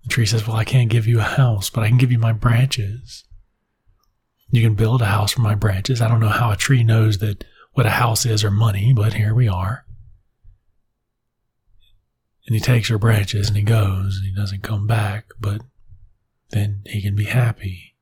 The 0.04 0.10
tree 0.10 0.26
says, 0.26 0.48
Well, 0.48 0.56
I 0.56 0.64
can't 0.64 0.90
give 0.90 1.08
you 1.08 1.20
a 1.20 1.24
house, 1.24 1.70
but 1.70 1.84
I 1.84 1.90
can 1.90 1.98
give 1.98 2.12
you 2.12 2.20
my 2.20 2.32
branches. 2.32 3.26
You 4.52 4.62
can 4.62 4.76
build 4.76 5.02
a 5.02 5.06
house 5.06 5.32
from 5.32 5.44
my 5.44 5.56
branches. 5.56 6.02
I 6.02 6.08
don't 6.08 6.20
know 6.20 6.30
how 6.30 6.52
a 6.52 6.56
tree 6.56 6.84
knows 6.84 7.18
that 7.18 7.44
what 7.74 7.86
a 7.86 7.92
house 7.92 8.26
is 8.26 8.44
or 8.44 8.52
money, 8.52 8.94
but 8.94 9.14
here 9.14 9.34
we 9.34 9.48
are. 9.48 9.85
And 12.48 12.56
he 12.56 12.60
takes 12.60 12.90
her 12.90 12.98
branches 12.98 13.48
and 13.48 13.58
he 13.58 13.64
goes 13.64 14.18
and 14.18 14.26
he 14.26 14.34
doesn't 14.34 14.62
come 14.62 14.86
back, 14.86 15.32
but 15.40 15.62
then 16.52 16.82
he 16.86 17.02
can 17.02 17.16
be 17.16 17.26
happy. 17.26 17.96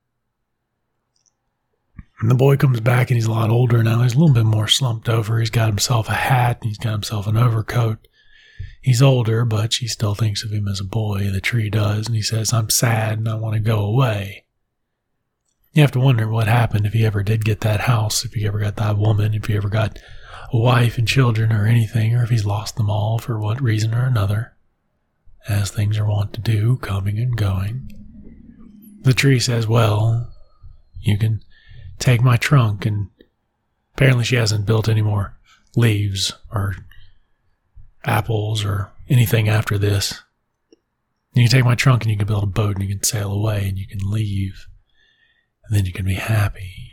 And 2.20 2.30
the 2.30 2.36
boy 2.36 2.58
comes 2.58 2.80
back 2.80 3.10
and 3.10 3.18
he's 3.18 3.26
a 3.26 3.32
lot 3.32 3.50
older 3.50 3.84
now. 3.84 4.02
He's 4.02 4.16
a 4.16 4.20
little 4.20 4.34
bit 4.34 4.46
more 4.46 4.68
slumped 4.68 5.10
over. 5.10 5.40
He's 5.40 5.50
got 5.50 5.68
himself 5.68 6.08
a 6.08 6.14
hat 6.14 6.60
and 6.62 6.70
he's 6.70 6.78
got 6.78 6.94
himself 6.94 7.28
an 7.28 7.38
overcoat. 7.38 8.08
He's 8.82 9.02
older, 9.02 9.46
but 9.46 9.74
she 9.74 9.88
still 9.88 10.16
thinks 10.16 10.44
of 10.44 10.52
him 10.52 10.68
as 10.68 10.80
a 10.80 10.86
boy. 10.86 11.30
The 11.30 11.42
tree 11.42 11.70
does. 11.70 12.08
And 12.08 12.16
he 12.16 12.22
says, 12.22 12.54
I'm 12.54 12.70
sad 12.70 13.18
and 13.18 13.28
I 13.28 13.36
want 13.36 13.56
to 13.56 13.60
go 13.60 13.80
away. 13.80 14.46
You 15.74 15.82
have 15.82 15.92
to 15.92 16.00
wonder 16.00 16.30
what 16.30 16.48
happened 16.48 16.86
if 16.86 16.94
he 16.94 17.06
ever 17.06 17.24
did 17.24 17.46
get 17.46 17.62
that 17.62 17.82
house, 17.82 18.24
if 18.24 18.34
he 18.34 18.46
ever 18.46 18.60
got 18.60 18.76
that 18.76 18.98
woman, 18.98 19.34
if 19.34 19.46
he 19.46 19.56
ever 19.58 19.70
got 19.70 20.00
wife 20.62 20.98
and 20.98 21.08
children 21.08 21.52
or 21.52 21.66
anything, 21.66 22.16
or 22.16 22.24
if 22.24 22.30
he's 22.30 22.46
lost 22.46 22.76
them 22.76 22.90
all 22.90 23.18
for 23.18 23.40
what 23.40 23.62
reason 23.62 23.94
or 23.94 24.06
another, 24.06 24.54
as 25.48 25.72
things 25.72 25.98
are 25.98 26.06
wont 26.06 26.34
to 26.34 26.42
do, 26.42 26.78
coming 26.78 27.18
and 27.18 27.36
going. 27.36 27.92
The 29.02 29.14
tree 29.14 29.40
says, 29.40 29.68
Well, 29.68 30.32
you 31.02 31.18
can 31.18 31.44
take 32.00 32.22
my 32.22 32.38
trunk, 32.38 32.86
and 32.86 33.10
apparently 33.96 34.24
she 34.24 34.36
hasn't 34.36 34.66
built 34.66 34.88
any 34.88 35.02
more 35.02 35.38
leaves 35.76 36.34
or 36.52 36.76
apples 38.06 38.64
or 38.64 38.92
anything 39.10 39.50
after 39.50 39.78
this. 39.78 40.22
You 41.34 41.44
can 41.44 41.52
take 41.52 41.66
my 41.66 41.76
trunk 41.76 42.04
and 42.04 42.12
you 42.12 42.18
can 42.18 42.28
build 42.28 42.44
a 42.44 42.48
boat 42.48 42.76
and 42.76 42.84
you 42.84 42.96
can 42.96 43.04
sail 43.04 43.32
away 43.32 43.68
and 43.68 43.78
you 43.78 43.88
can 43.88 44.00
leave. 44.10 44.68
And 45.66 45.76
then 45.76 45.86
you 45.86 45.92
can 45.92 46.06
be 46.06 46.14
happy. 46.14 46.93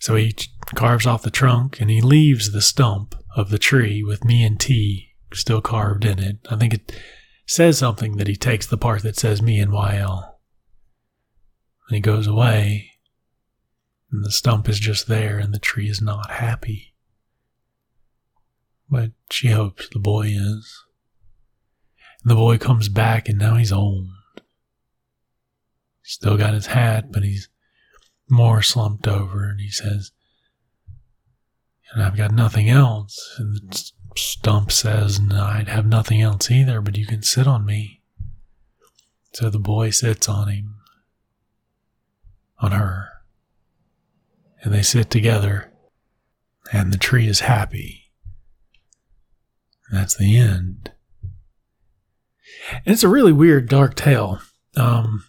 So 0.00 0.16
he 0.16 0.34
carves 0.74 1.06
off 1.06 1.22
the 1.22 1.30
trunk 1.30 1.78
and 1.78 1.90
he 1.90 2.00
leaves 2.00 2.52
the 2.52 2.62
stump 2.62 3.14
of 3.36 3.50
the 3.50 3.58
tree 3.58 4.02
with 4.02 4.24
me 4.24 4.42
and 4.42 4.58
T 4.58 5.10
still 5.34 5.60
carved 5.60 6.06
in 6.06 6.18
it. 6.18 6.38
I 6.50 6.56
think 6.56 6.72
it 6.72 6.92
says 7.46 7.76
something 7.78 8.16
that 8.16 8.26
he 8.26 8.34
takes 8.34 8.66
the 8.66 8.78
part 8.78 9.02
that 9.02 9.16
says 9.16 9.42
me 9.42 9.60
and 9.60 9.70
YL. 9.70 10.32
And 11.88 11.96
he 11.96 12.00
goes 12.00 12.26
away, 12.26 12.92
and 14.10 14.24
the 14.24 14.32
stump 14.32 14.68
is 14.70 14.80
just 14.80 15.06
there, 15.06 15.38
and 15.38 15.52
the 15.52 15.58
tree 15.58 15.88
is 15.90 16.00
not 16.00 16.30
happy. 16.30 16.94
But 18.88 19.10
she 19.30 19.48
hopes 19.48 19.88
the 19.90 19.98
boy 19.98 20.28
is. 20.28 20.82
And 22.22 22.30
the 22.30 22.36
boy 22.36 22.56
comes 22.56 22.88
back, 22.88 23.28
and 23.28 23.38
now 23.38 23.56
he's 23.56 23.72
old. 23.72 24.08
Still 26.02 26.38
got 26.38 26.54
his 26.54 26.66
hat, 26.66 27.12
but 27.12 27.22
he's 27.22 27.49
more 28.30 28.62
slumped 28.62 29.06
over, 29.06 29.44
and 29.44 29.60
he 29.60 29.70
says, 29.70 30.12
And 31.92 32.02
I've 32.02 32.16
got 32.16 32.32
nothing 32.32 32.68
else. 32.68 33.36
And 33.38 33.56
the 33.56 33.90
stump 34.16 34.72
says, 34.72 35.18
and 35.18 35.32
I'd 35.32 35.68
have 35.68 35.86
nothing 35.86 36.20
else 36.20 36.50
either, 36.50 36.80
but 36.80 36.96
you 36.96 37.06
can 37.06 37.22
sit 37.22 37.46
on 37.46 37.64
me. 37.64 38.02
So 39.32 39.48
the 39.48 39.58
boy 39.58 39.90
sits 39.90 40.28
on 40.28 40.48
him, 40.48 40.76
on 42.58 42.72
her, 42.72 43.08
and 44.62 44.74
they 44.74 44.82
sit 44.82 45.08
together, 45.08 45.72
and 46.72 46.92
the 46.92 46.98
tree 46.98 47.28
is 47.28 47.40
happy. 47.40 48.10
that's 49.92 50.16
the 50.16 50.36
end. 50.36 50.92
And 52.84 52.92
it's 52.92 53.04
a 53.04 53.08
really 53.08 53.32
weird, 53.32 53.68
dark 53.68 53.94
tale. 53.94 54.40
Um, 54.76 55.24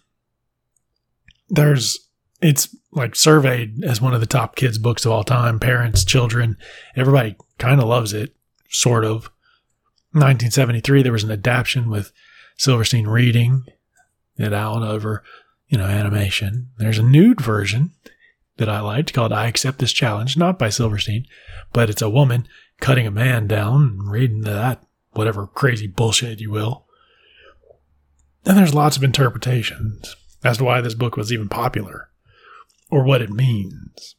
there's 1.48 2.08
it's 2.42 2.74
like 2.90 3.14
surveyed 3.14 3.84
as 3.84 4.00
one 4.00 4.12
of 4.12 4.20
the 4.20 4.26
top 4.26 4.56
kids 4.56 4.76
books 4.76 5.06
of 5.06 5.12
all 5.12 5.24
time. 5.24 5.60
Parents, 5.60 6.04
children, 6.04 6.58
everybody 6.96 7.36
kind 7.58 7.80
of 7.80 7.88
loves 7.88 8.12
it, 8.12 8.34
sort 8.68 9.04
of. 9.04 9.30
1973, 10.14 11.02
there 11.02 11.12
was 11.12 11.24
an 11.24 11.30
adaptation 11.30 11.88
with 11.88 12.12
Silverstein 12.58 13.06
reading 13.06 13.64
it 14.36 14.52
out 14.52 14.82
over, 14.82 15.22
you 15.68 15.78
know, 15.78 15.86
animation. 15.86 16.68
There's 16.76 16.98
a 16.98 17.02
nude 17.02 17.40
version 17.40 17.92
that 18.56 18.68
I 18.68 18.80
liked 18.80 19.14
called 19.14 19.32
I 19.32 19.46
Accept 19.46 19.78
This 19.78 19.92
Challenge, 19.92 20.36
not 20.36 20.58
by 20.58 20.68
Silverstein, 20.68 21.24
but 21.72 21.88
it's 21.88 22.02
a 22.02 22.10
woman 22.10 22.46
cutting 22.80 23.06
a 23.06 23.10
man 23.10 23.46
down 23.46 23.82
and 23.82 24.10
reading 24.10 24.42
that, 24.42 24.82
whatever 25.12 25.46
crazy 25.46 25.86
bullshit 25.86 26.40
you 26.40 26.50
will. 26.50 26.86
And 28.44 28.58
there's 28.58 28.74
lots 28.74 28.96
of 28.96 29.04
interpretations 29.04 30.16
as 30.44 30.58
to 30.58 30.64
why 30.64 30.80
this 30.80 30.94
book 30.94 31.16
was 31.16 31.32
even 31.32 31.48
popular 31.48 32.10
or 32.92 33.02
what 33.02 33.22
it 33.22 33.30
means. 33.30 34.16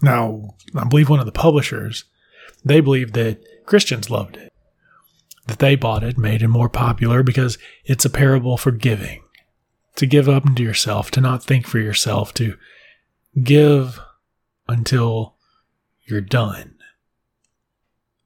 Now, 0.00 0.54
I 0.74 0.84
believe 0.88 1.10
one 1.10 1.20
of 1.20 1.26
the 1.26 1.32
publishers, 1.32 2.04
they 2.64 2.80
believed 2.80 3.12
that 3.14 3.44
Christians 3.66 4.08
loved 4.08 4.38
it, 4.38 4.50
that 5.46 5.58
they 5.58 5.76
bought 5.76 6.02
it, 6.02 6.16
made 6.16 6.40
it 6.40 6.48
more 6.48 6.70
popular 6.70 7.22
because 7.22 7.58
it's 7.84 8.06
a 8.06 8.10
parable 8.10 8.56
for 8.56 8.70
giving, 8.70 9.22
to 9.96 10.06
give 10.06 10.26
up 10.26 10.46
into 10.46 10.62
yourself, 10.62 11.10
to 11.12 11.20
not 11.20 11.44
think 11.44 11.66
for 11.66 11.78
yourself, 11.78 12.32
to 12.34 12.56
give 13.42 14.00
until 14.66 15.36
you're 16.06 16.22
done. 16.22 16.76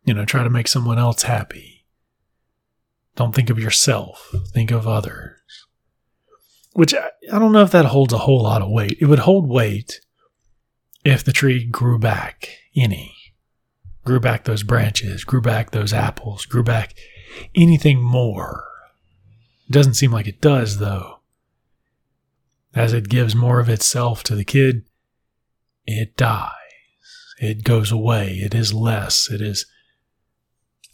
You 0.04 0.14
know, 0.14 0.24
try 0.24 0.44
to 0.44 0.50
make 0.50 0.68
someone 0.68 0.98
else 0.98 1.24
happy. 1.24 1.86
Don't 3.16 3.34
think 3.34 3.50
of 3.50 3.58
yourself, 3.58 4.32
think 4.54 4.70
of 4.70 4.86
others 4.86 5.39
which 6.72 6.94
I, 6.94 7.10
I 7.32 7.38
don't 7.38 7.52
know 7.52 7.62
if 7.62 7.72
that 7.72 7.86
holds 7.86 8.12
a 8.12 8.18
whole 8.18 8.42
lot 8.42 8.62
of 8.62 8.70
weight. 8.70 8.98
It 9.00 9.06
would 9.06 9.20
hold 9.20 9.48
weight 9.48 10.00
if 11.04 11.24
the 11.24 11.32
tree 11.32 11.64
grew 11.64 11.98
back 11.98 12.48
any, 12.76 13.14
grew 14.04 14.20
back 14.20 14.44
those 14.44 14.62
branches, 14.62 15.24
grew 15.24 15.40
back 15.40 15.70
those 15.70 15.92
apples, 15.92 16.44
grew 16.46 16.62
back 16.62 16.94
anything 17.54 18.00
more. 18.00 18.64
It 19.68 19.72
doesn't 19.72 19.94
seem 19.94 20.12
like 20.12 20.26
it 20.26 20.40
does, 20.40 20.78
though. 20.78 21.20
As 22.74 22.92
it 22.92 23.08
gives 23.08 23.34
more 23.34 23.58
of 23.58 23.68
itself 23.68 24.22
to 24.24 24.36
the 24.36 24.44
kid, 24.44 24.84
it 25.86 26.16
dies. 26.16 26.52
It 27.38 27.64
goes 27.64 27.90
away. 27.90 28.34
It 28.34 28.54
is 28.54 28.72
less. 28.72 29.30
It 29.30 29.40
is 29.40 29.66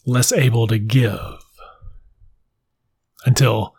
less 0.06 0.32
able 0.32 0.66
to 0.68 0.78
give 0.78 1.42
until 3.26 3.75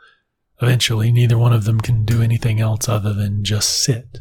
Eventually, 0.62 1.12
neither 1.12 1.38
one 1.38 1.54
of 1.54 1.66
them 1.66 1.80
can 1.80 2.04
do 2.04 2.22
anything 2.22 2.60
else 2.60 2.90
other 2.90 3.14
than 3.14 3.44
just 3.44 3.84
sit. 3.84 4.20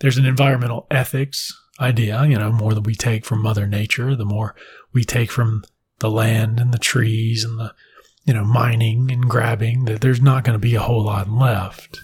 There's 0.00 0.18
an 0.18 0.26
environmental 0.26 0.86
ethics 0.90 1.52
idea, 1.80 2.24
you 2.24 2.36
know, 2.36 2.50
more 2.50 2.74
that 2.74 2.86
we 2.86 2.94
take 2.94 3.24
from 3.24 3.42
Mother 3.42 3.66
Nature, 3.66 4.16
the 4.16 4.24
more 4.24 4.56
we 4.92 5.04
take 5.04 5.30
from 5.30 5.62
the 6.00 6.10
land 6.10 6.58
and 6.58 6.72
the 6.72 6.78
trees 6.78 7.44
and 7.44 7.58
the, 7.58 7.74
you 8.24 8.34
know, 8.34 8.44
mining 8.44 9.10
and 9.10 9.28
grabbing, 9.28 9.84
that 9.84 10.00
there's 10.00 10.20
not 10.20 10.44
going 10.44 10.54
to 10.54 10.58
be 10.58 10.74
a 10.74 10.80
whole 10.80 11.04
lot 11.04 11.30
left. 11.30 12.00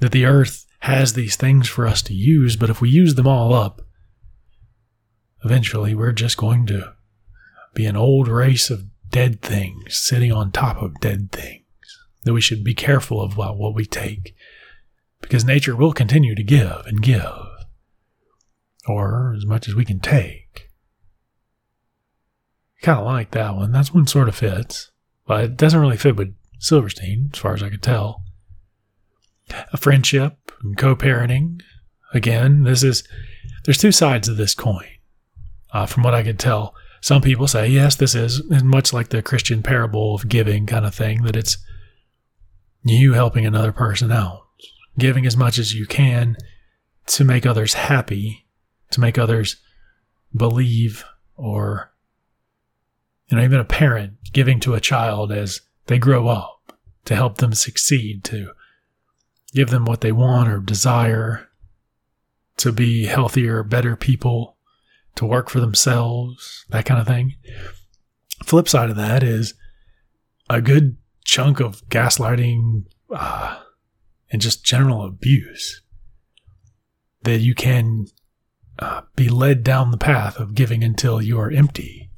That 0.00 0.12
the 0.12 0.24
earth 0.24 0.64
has 0.80 1.12
these 1.12 1.36
things 1.36 1.68
for 1.68 1.86
us 1.86 2.00
to 2.02 2.14
use, 2.14 2.56
but 2.56 2.70
if 2.70 2.80
we 2.80 2.88
use 2.88 3.16
them 3.16 3.26
all 3.26 3.52
up, 3.52 3.82
eventually 5.44 5.94
we're 5.94 6.12
just 6.12 6.36
going 6.36 6.66
to 6.66 6.94
be 7.74 7.84
an 7.84 7.96
old 7.96 8.28
race 8.28 8.70
of 8.70 8.86
dead 9.10 9.42
things 9.42 9.96
sitting 9.96 10.32
on 10.32 10.50
top 10.50 10.80
of 10.82 11.00
dead 11.00 11.30
things. 11.30 11.64
That 12.24 12.34
we 12.34 12.40
should 12.40 12.64
be 12.64 12.74
careful 12.74 13.22
of 13.22 13.36
what, 13.36 13.56
what 13.56 13.74
we 13.74 13.86
take 13.86 14.34
because 15.20 15.44
nature 15.44 15.76
will 15.76 15.92
continue 15.92 16.34
to 16.34 16.42
give 16.42 16.84
and 16.86 17.02
give, 17.02 17.32
or 18.86 19.34
as 19.36 19.44
much 19.44 19.68
as 19.68 19.74
we 19.74 19.84
can 19.84 20.00
take. 20.00 20.70
Kind 22.82 23.00
of 23.00 23.06
like 23.06 23.32
that 23.32 23.56
one. 23.56 23.72
That's 23.72 23.92
one 23.92 24.06
sort 24.06 24.28
of 24.28 24.36
fits, 24.36 24.90
but 25.26 25.44
it 25.44 25.56
doesn't 25.56 25.80
really 25.80 25.96
fit 25.96 26.16
with 26.16 26.34
Silverstein, 26.58 27.30
as 27.32 27.38
far 27.38 27.54
as 27.54 27.62
I 27.62 27.70
could 27.70 27.82
tell. 27.82 28.22
A 29.72 29.76
friendship 29.76 30.52
and 30.62 30.76
co-parenting. 30.76 31.62
Again, 32.14 32.62
this 32.62 32.82
is 32.82 33.02
there's 33.64 33.78
two 33.78 33.92
sides 33.92 34.28
of 34.28 34.36
this 34.36 34.54
coin. 34.54 34.86
Uh, 35.72 35.86
from 35.86 36.02
what 36.02 36.14
I 36.14 36.22
could 36.22 36.38
tell, 36.38 36.74
some 37.00 37.20
people 37.20 37.46
say 37.48 37.68
yes, 37.68 37.96
this 37.96 38.14
is 38.14 38.42
much 38.62 38.92
like 38.92 39.08
the 39.08 39.22
Christian 39.22 39.62
parable 39.62 40.14
of 40.14 40.28
giving 40.28 40.66
kind 40.66 40.86
of 40.86 40.94
thing. 40.94 41.22
That 41.22 41.36
it's 41.36 41.58
you 42.82 43.12
helping 43.12 43.44
another 43.44 43.72
person 43.72 44.10
out 44.10 44.48
giving 44.98 45.26
as 45.26 45.36
much 45.36 45.58
as 45.58 45.74
you 45.74 45.86
can 45.86 46.36
to 47.06 47.24
make 47.24 47.46
others 47.46 47.74
happy, 47.74 48.46
to 48.90 49.00
make 49.00 49.16
others 49.16 49.56
believe, 50.34 51.04
or, 51.36 51.92
you 53.28 53.36
know, 53.36 53.44
even 53.44 53.60
a 53.60 53.64
parent 53.64 54.14
giving 54.32 54.60
to 54.60 54.74
a 54.74 54.80
child 54.80 55.32
as 55.32 55.60
they 55.86 55.98
grow 55.98 56.28
up 56.28 56.76
to 57.04 57.14
help 57.14 57.38
them 57.38 57.54
succeed, 57.54 58.24
to 58.24 58.50
give 59.52 59.70
them 59.70 59.84
what 59.84 60.02
they 60.02 60.12
want 60.12 60.48
or 60.48 60.58
desire, 60.58 61.48
to 62.58 62.72
be 62.72 63.06
healthier, 63.06 63.62
better 63.62 63.96
people, 63.96 64.56
to 65.14 65.24
work 65.24 65.48
for 65.48 65.60
themselves, 65.60 66.66
that 66.68 66.84
kind 66.84 67.00
of 67.00 67.06
thing. 67.06 67.34
Flip 68.44 68.68
side 68.68 68.90
of 68.90 68.96
that 68.96 69.22
is 69.22 69.54
a 70.50 70.60
good 70.60 70.97
chunk 71.28 71.60
of 71.60 71.86
gaslighting, 71.90 72.84
uh, 73.14 73.58
and 74.32 74.40
just 74.40 74.64
general 74.64 75.04
abuse, 75.04 75.82
that 77.22 77.40
you 77.40 77.54
can 77.54 78.06
uh, 78.78 79.02
be 79.14 79.28
led 79.28 79.62
down 79.62 79.90
the 79.90 79.98
path 79.98 80.40
of 80.40 80.54
giving 80.54 80.82
until 80.82 81.20
you 81.20 81.38
are 81.38 81.50
empty, 81.50 82.10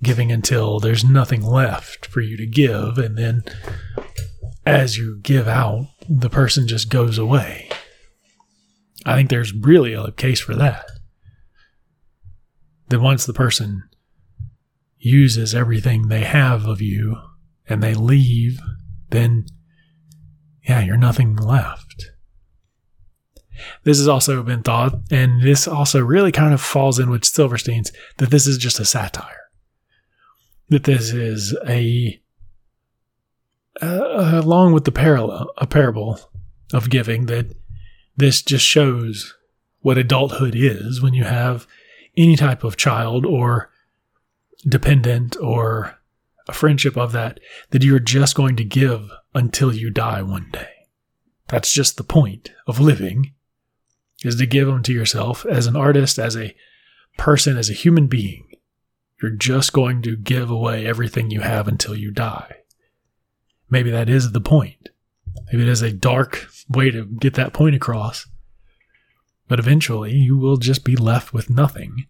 giving 0.00 0.30
until 0.30 0.78
there's 0.78 1.04
nothing 1.04 1.42
left 1.42 2.06
for 2.06 2.20
you 2.20 2.36
to 2.36 2.46
give. 2.46 2.98
And 2.98 3.18
then 3.18 3.42
as 4.64 4.96
you 4.96 5.18
give 5.22 5.48
out, 5.48 5.88
the 6.08 6.30
person 6.30 6.68
just 6.68 6.88
goes 6.88 7.18
away. 7.18 7.68
I 9.04 9.16
think 9.16 9.28
there's 9.28 9.52
really 9.52 9.92
a 9.92 10.12
case 10.12 10.40
for 10.40 10.54
that. 10.54 10.86
That 12.90 13.00
once 13.00 13.26
the 13.26 13.32
person 13.32 13.82
uses 14.98 15.52
everything 15.52 16.06
they 16.06 16.22
have 16.22 16.64
of 16.64 16.80
you 16.80 17.16
and 17.68 17.82
they 17.82 17.94
leave, 17.94 18.60
then 19.10 19.46
yeah, 20.68 20.80
you're 20.80 20.96
nothing 20.96 21.36
left. 21.36 22.10
This 23.84 23.98
has 23.98 24.08
also 24.08 24.42
been 24.42 24.62
thought, 24.62 24.94
and 25.10 25.42
this 25.42 25.66
also 25.66 26.00
really 26.00 26.32
kind 26.32 26.52
of 26.52 26.60
falls 26.60 26.98
in 26.98 27.08
with 27.08 27.24
Silverstein's, 27.24 27.92
that 28.18 28.30
this 28.30 28.46
is 28.46 28.58
just 28.58 28.80
a 28.80 28.84
satire. 28.84 29.48
That 30.68 30.84
this 30.84 31.12
is 31.12 31.56
a, 31.66 32.20
uh, 33.80 34.40
along 34.42 34.72
with 34.72 34.84
the 34.84 34.92
parallel, 34.92 35.50
a 35.56 35.66
parable 35.66 36.20
of 36.72 36.90
giving, 36.90 37.26
that 37.26 37.54
this 38.16 38.42
just 38.42 38.64
shows 38.64 39.34
what 39.80 39.98
adulthood 39.98 40.54
is 40.56 41.00
when 41.00 41.14
you 41.14 41.24
have 41.24 41.66
any 42.16 42.36
type 42.36 42.64
of 42.64 42.76
child 42.76 43.24
or 43.24 43.70
dependent 44.68 45.36
or 45.40 45.95
a 46.48 46.52
friendship 46.52 46.96
of 46.96 47.12
that, 47.12 47.40
that 47.70 47.82
you're 47.82 47.98
just 47.98 48.34
going 48.34 48.56
to 48.56 48.64
give 48.64 49.10
until 49.34 49.74
you 49.74 49.90
die 49.90 50.22
one 50.22 50.48
day. 50.52 50.68
That's 51.48 51.72
just 51.72 51.96
the 51.96 52.04
point 52.04 52.52
of 52.66 52.80
living 52.80 53.32
is 54.24 54.36
to 54.36 54.46
give 54.46 54.66
them 54.66 54.82
to 54.82 54.92
yourself 54.92 55.44
as 55.46 55.66
an 55.66 55.76
artist, 55.76 56.18
as 56.18 56.36
a 56.36 56.54
person, 57.18 57.56
as 57.56 57.70
a 57.70 57.74
human 57.74 58.06
being. 58.06 58.46
You're 59.22 59.32
just 59.32 59.72
going 59.72 60.02
to 60.02 60.16
give 60.16 60.50
away 60.50 60.86
everything 60.86 61.30
you 61.30 61.40
have 61.40 61.68
until 61.68 61.94
you 61.94 62.10
die. 62.10 62.56
Maybe 63.70 63.90
that 63.90 64.08
is 64.08 64.32
the 64.32 64.40
point. 64.40 64.90
Maybe 65.46 65.62
it 65.62 65.68
is 65.68 65.82
a 65.82 65.92
dark 65.92 66.48
way 66.68 66.90
to 66.90 67.04
get 67.04 67.34
that 67.34 67.52
point 67.52 67.74
across. 67.74 68.26
But 69.48 69.58
eventually, 69.58 70.12
you 70.12 70.36
will 70.36 70.56
just 70.56 70.84
be 70.84 70.96
left 70.96 71.32
with 71.32 71.50
nothing, 71.50 72.06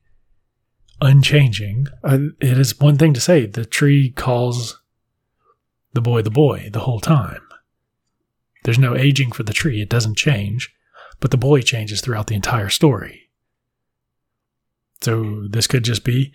unchanging. 1.00 1.87
Uh, 2.02 2.18
it 2.40 2.59
is 2.59 2.80
one 2.80 2.96
thing 2.96 3.12
to 3.14 3.20
say 3.20 3.46
the 3.46 3.64
tree 3.64 4.11
calls 4.11 4.80
the 5.92 6.00
boy 6.00 6.22
the 6.22 6.30
boy 6.30 6.68
the 6.72 6.80
whole 6.80 7.00
time. 7.00 7.40
There's 8.64 8.78
no 8.78 8.96
aging 8.96 9.32
for 9.32 9.44
the 9.44 9.52
tree, 9.52 9.80
it 9.80 9.88
doesn't 9.88 10.16
change, 10.16 10.74
but 11.20 11.30
the 11.30 11.37
boy 11.37 11.62
changes 11.62 12.00
throughout 12.00 12.26
the 12.26 12.35
entire 12.35 12.68
story. 12.68 13.30
So 15.00 15.46
this 15.48 15.66
could 15.66 15.85
just 15.85 16.04
be 16.04 16.32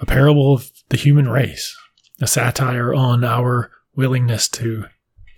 a 0.00 0.06
parable 0.06 0.54
of 0.54 0.70
the 0.88 0.96
human 0.96 1.28
race, 1.28 1.76
a 2.20 2.26
satire 2.26 2.94
on 2.94 3.22
our 3.24 3.70
willingness 3.94 4.48
to 4.48 4.86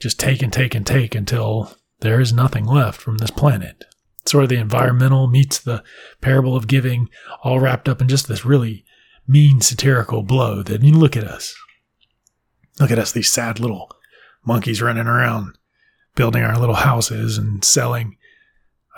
just 0.01 0.21
take 0.21 0.43
and 0.43 0.53
take 0.53 0.75
and 0.75 0.87
take 0.87 1.15
until 1.15 1.75
there 2.01 2.21
is 2.21 2.33
nothing 2.33 2.65
left 2.65 3.01
from 3.01 3.19
this 3.19 3.31
planet. 3.31 3.85
Sort 4.29 4.45
of 4.45 4.51
the 4.51 4.57
environmental 4.57 5.27
meets 5.27 5.59
the 5.59 5.83
parable 6.21 6.55
of 6.55 6.67
giving, 6.67 7.09
all 7.43 7.61
wrapped 7.61 7.89
up 7.89 8.03
in 8.03 8.09
just 8.09 8.29
this 8.29 8.45
really 8.45 8.85
mean 9.27 9.63
satirical 9.63 10.23
blow 10.23 10.63
that 10.63 10.83
you 10.83 10.93
look 10.93 11.17
at 11.17 11.25
us. 11.25 11.57
Look 12.79 12.91
at 12.91 12.99
us, 12.99 13.11
these 13.11 13.33
sad 13.33 13.59
little 13.59 13.91
monkeys 14.45 14.83
running 14.83 15.07
around, 15.07 15.57
building 16.15 16.43
our 16.43 16.59
little 16.59 16.75
houses 16.75 17.39
and 17.39 17.65
selling 17.65 18.19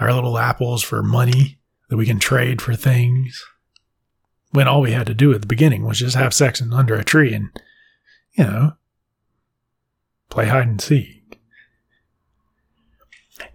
our 0.01 0.13
little 0.13 0.37
apples 0.37 0.83
for 0.83 1.01
money 1.01 1.61
that 1.91 1.97
we 1.97 2.07
can 2.07 2.19
trade 2.19 2.61
for 2.61 2.75
things. 2.75 3.41
When 4.51 4.67
all 4.67 4.81
we 4.81 4.91
had 4.91 5.07
to 5.07 5.15
do 5.15 5.33
at 5.33 5.43
the 5.43 5.47
beginning 5.47 5.85
was 5.85 6.01
just 6.01 6.17
have 6.17 6.35
sex 6.35 6.61
under 6.61 6.97
a 6.97 7.05
tree 7.05 7.33
and, 7.33 7.51
you 8.33 8.43
know, 8.43 8.73
play 10.29 10.47
hide 10.47 10.67
and 10.67 10.81
seek. 10.81 11.20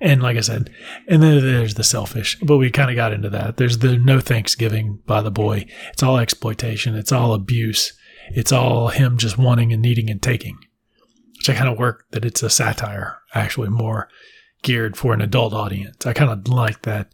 And 0.06 0.22
like 0.22 0.38
I 0.38 0.42
said, 0.42 0.70
and 1.08 1.24
then 1.24 1.42
there's 1.42 1.74
the 1.74 1.84
selfish, 1.84 2.38
but 2.40 2.58
we 2.58 2.70
kind 2.70 2.92
of 2.92 2.96
got 2.96 3.12
into 3.12 3.28
that. 3.32 3.58
There's 3.58 3.80
the 3.80 3.98
no 3.98 4.20
thanksgiving 4.20 5.00
by 5.08 5.22
the 5.22 5.32
boy. 5.32 5.66
It's 5.92 6.04
all 6.04 6.20
exploitation. 6.20 6.96
It's 6.96 7.12
all 7.12 7.34
abuse. 7.34 7.92
It's 8.30 8.52
all 8.52 8.90
him 8.90 9.18
just 9.18 9.40
wanting 9.40 9.74
and 9.74 9.82
needing 9.82 10.12
and 10.12 10.22
taking, 10.22 10.60
which 11.40 11.50
I 11.50 11.56
kind 11.56 11.70
of 11.70 11.80
work 11.80 12.06
that 12.12 12.24
it's 12.24 12.44
a 12.44 12.52
satire, 12.52 13.18
actually 13.34 13.70
more 13.70 14.08
geared 14.62 14.96
for 14.96 15.12
an 15.12 15.22
adult 15.22 15.54
audience. 15.54 16.06
I 16.06 16.14
kind 16.14 16.30
of 16.30 16.48
like 16.48 16.84
that 16.84 17.12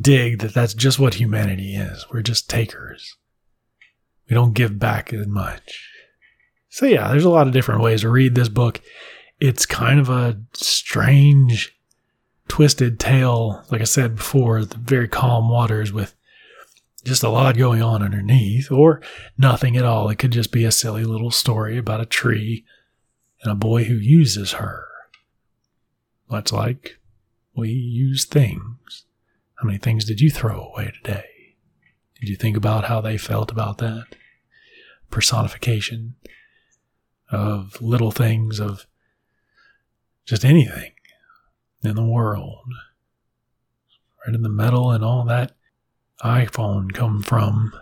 dig 0.00 0.38
that 0.38 0.54
that's 0.54 0.74
just 0.74 1.00
what 1.00 1.14
humanity 1.14 1.74
is. 1.74 2.06
We're 2.12 2.22
just 2.22 2.48
takers. 2.48 3.16
We 4.30 4.34
don't 4.34 4.54
give 4.54 4.78
back 4.78 5.12
as 5.12 5.26
much. 5.26 5.90
So 6.68 6.86
yeah, 6.86 7.08
there's 7.08 7.24
a 7.24 7.30
lot 7.30 7.48
of 7.48 7.52
different 7.52 7.82
ways 7.82 8.02
to 8.02 8.08
read 8.08 8.36
this 8.36 8.48
book. 8.48 8.80
It's 9.40 9.66
kind 9.66 9.98
of 9.98 10.08
a 10.08 10.40
strange, 10.52 11.76
twisted 12.54 13.00
tale. 13.00 13.64
Like 13.68 13.80
I 13.80 13.84
said 13.84 14.14
before, 14.14 14.64
the 14.64 14.78
very 14.78 15.08
calm 15.08 15.48
waters 15.48 15.92
with 15.92 16.14
just 17.02 17.24
a 17.24 17.28
lot 17.28 17.56
going 17.56 17.82
on 17.82 18.00
underneath, 18.00 18.70
or 18.70 19.02
nothing 19.36 19.76
at 19.76 19.84
all. 19.84 20.08
It 20.08 20.20
could 20.20 20.30
just 20.30 20.52
be 20.52 20.64
a 20.64 20.70
silly 20.70 21.02
little 21.02 21.32
story 21.32 21.76
about 21.76 22.00
a 22.00 22.06
tree 22.06 22.64
and 23.42 23.50
a 23.50 23.56
boy 23.56 23.82
who 23.84 23.96
uses 23.96 24.52
her. 24.52 24.86
Much 26.30 26.52
like 26.52 27.00
we 27.56 27.70
use 27.70 28.24
things. 28.24 29.04
How 29.56 29.66
many 29.66 29.78
things 29.78 30.04
did 30.04 30.20
you 30.20 30.30
throw 30.30 30.60
away 30.60 30.92
today? 31.02 31.56
Did 32.20 32.28
you 32.28 32.36
think 32.36 32.56
about 32.56 32.84
how 32.84 33.00
they 33.00 33.18
felt 33.18 33.50
about 33.50 33.78
that? 33.78 34.06
Personification 35.10 36.14
of 37.32 37.82
little 37.82 38.12
things, 38.12 38.60
of 38.60 38.86
just 40.24 40.44
anything 40.44 40.93
in 41.86 41.96
the 41.96 42.04
world. 42.04 42.64
Right 44.26 44.34
in 44.34 44.42
the 44.42 44.48
metal 44.48 44.90
and 44.90 45.04
all 45.04 45.24
that 45.24 45.52
iPhone 46.22 46.92
come 46.92 47.22
from? 47.22 47.72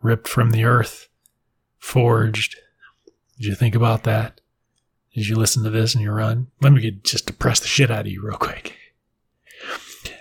Ripped 0.00 0.26
from 0.26 0.50
the 0.50 0.64
earth, 0.64 1.08
forged. 1.78 2.56
Did 3.36 3.46
you 3.46 3.54
think 3.54 3.74
about 3.74 4.04
that? 4.04 4.40
Did 5.14 5.28
you 5.28 5.36
listen 5.36 5.62
to 5.64 5.70
this 5.70 5.94
and 5.94 6.02
you 6.02 6.10
run? 6.10 6.48
Let 6.60 6.72
me 6.72 6.80
get 6.80 7.04
just 7.04 7.26
depress 7.26 7.60
the 7.60 7.66
shit 7.66 7.90
out 7.90 8.06
of 8.06 8.06
you 8.06 8.22
real 8.24 8.38
quick. 8.38 8.76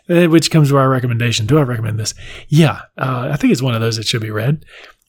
Uh, 0.09 0.25
which 0.25 0.51
comes 0.51 0.69
to 0.69 0.77
our 0.77 0.89
recommendation. 0.89 1.45
Do 1.45 1.57
I 1.57 1.61
recommend 1.61 1.99
this? 1.99 2.13
Yeah, 2.49 2.81
uh, 2.97 3.29
I 3.31 3.37
think 3.37 3.53
it's 3.53 3.61
one 3.61 3.75
of 3.75 3.81
those 3.81 3.95
that 3.95 4.07
should 4.07 4.21
be 4.21 4.31
read. 4.31 4.65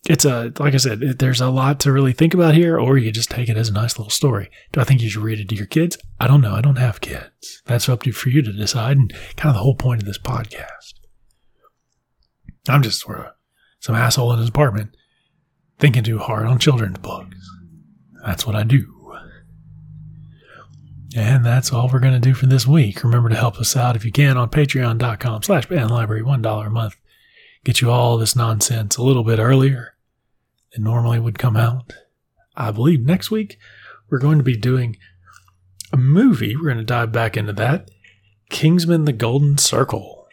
It's 0.09 0.25
a 0.25 0.53
like 0.59 0.75
I 0.75 0.79
said, 0.79 1.01
there's 1.21 1.41
a 1.41 1.49
lot 1.49 1.79
to 1.81 1.93
really 1.93 2.13
think 2.13 2.35
about 2.35 2.55
here, 2.55 2.79
or 2.79 2.99
you 2.99 3.13
just 3.13 3.31
take 3.31 3.49
it 3.49 3.57
as 3.57 3.69
a 3.69 3.73
nice 3.73 3.99
little 3.99 4.11
story. 4.11 4.51
Do 4.73 4.81
I 4.81 4.85
think 4.85 5.01
you 5.01 5.09
should 5.09 5.23
read 5.23 5.39
it 5.39 5.49
to 5.51 5.55
your 5.55 5.67
kids? 5.67 5.97
I 6.19 6.27
don't 6.27 6.41
know. 6.41 6.55
I 6.55 6.61
don't 6.61 6.77
have 6.77 7.01
kids. 7.01 7.63
That's 7.67 7.89
up 7.89 8.03
to 8.03 8.13
for 8.13 8.29
you 8.29 8.43
to 8.43 8.53
decide, 8.53 8.97
and 8.97 9.13
kind 9.37 9.51
of 9.51 9.55
the 9.55 9.63
whole 9.63 9.77
point 9.77 10.03
of 10.03 10.07
this 10.07 10.19
podcast. 10.19 10.95
I'm 12.69 12.83
just 12.83 13.01
sort 13.01 13.21
of 13.21 13.27
some 13.79 13.95
asshole 13.95 14.33
in 14.33 14.41
his 14.41 14.49
apartment 14.49 14.97
thinking 15.79 16.03
too 16.03 16.19
hard 16.19 16.47
on 16.47 16.59
children's 16.59 16.99
books. 16.99 17.37
That's 18.25 18.47
what 18.47 18.57
I 18.57 18.63
do. 18.65 18.89
And 21.15 21.45
that's 21.45 21.73
all 21.73 21.91
we're 21.93 22.01
going 22.01 22.15
to 22.15 22.19
do 22.19 22.33
for 22.33 22.47
this 22.47 22.67
week. 22.67 23.05
Remember 23.05 23.29
to 23.29 23.35
help 23.35 23.59
us 23.59 23.77
out 23.77 23.97
if 23.97 24.05
you 24.05 24.11
can 24.11 24.39
on 24.39 24.49
patreon.com 24.49 25.43
slash 25.43 25.67
bandlibrary, 25.69 26.23
$1 26.23 26.67
a 26.67 26.71
month. 26.71 26.97
Get 27.65 27.81
you 27.81 27.91
all 27.91 28.17
this 28.17 28.35
nonsense 28.35 28.97
a 28.97 29.03
little 29.03 29.23
bit 29.23 29.39
earlier 29.39 29.92
than 30.73 30.85
normally 30.85 31.19
would 31.19 31.39
come 31.39 31.57
out. 31.57 31.93
I 32.57 32.71
believe 32.71 33.01
next 33.01 33.31
week 33.31 33.59
we're 34.11 34.19
going 34.19 34.39
to 34.39 34.45
be 34.45 34.57
doing 34.57 34.97
a 35.93 35.97
movie. 35.97 36.57
We're 36.57 36.65
going 36.65 36.79
to 36.79 36.85
dive 36.85 37.13
back 37.13 37.37
into 37.37 37.53
that. 37.55 37.91
Kingsman 38.51 39.05
the 39.05 39.13
Golden 39.13 39.59
Circle. 39.59 40.27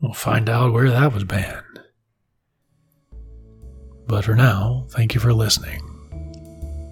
We'll 0.00 0.12
find 0.12 0.48
out 0.48 0.72
where 0.72 0.90
that 0.90 1.12
was 1.12 1.24
banned. 1.24 1.64
But 4.06 4.24
for 4.24 4.34
now, 4.34 4.86
thank 4.90 5.14
you 5.14 5.20
for 5.20 5.32
listening. 5.32 5.86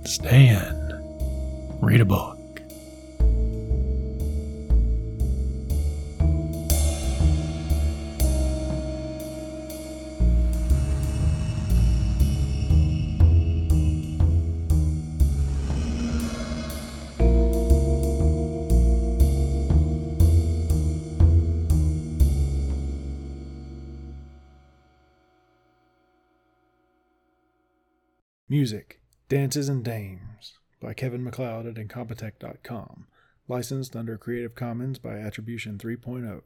Stay 0.05 0.49
in, 0.49 1.79
read 1.83 2.01
a 2.01 2.05
book. 2.05 2.38
Music, 28.71 29.01
Dances 29.31 29.71
and 29.71 29.83
Dames 29.83 30.59
by 30.79 30.93
Kevin 30.93 31.25
MacLeod 31.25 31.65
at 31.65 31.77
Incompetech.com. 31.77 33.07
Licensed 33.49 33.97
under 33.97 34.19
Creative 34.19 34.55
Commons 34.55 34.99
by 34.99 35.17
Attribution 35.17 35.79
3.0. 35.79 36.43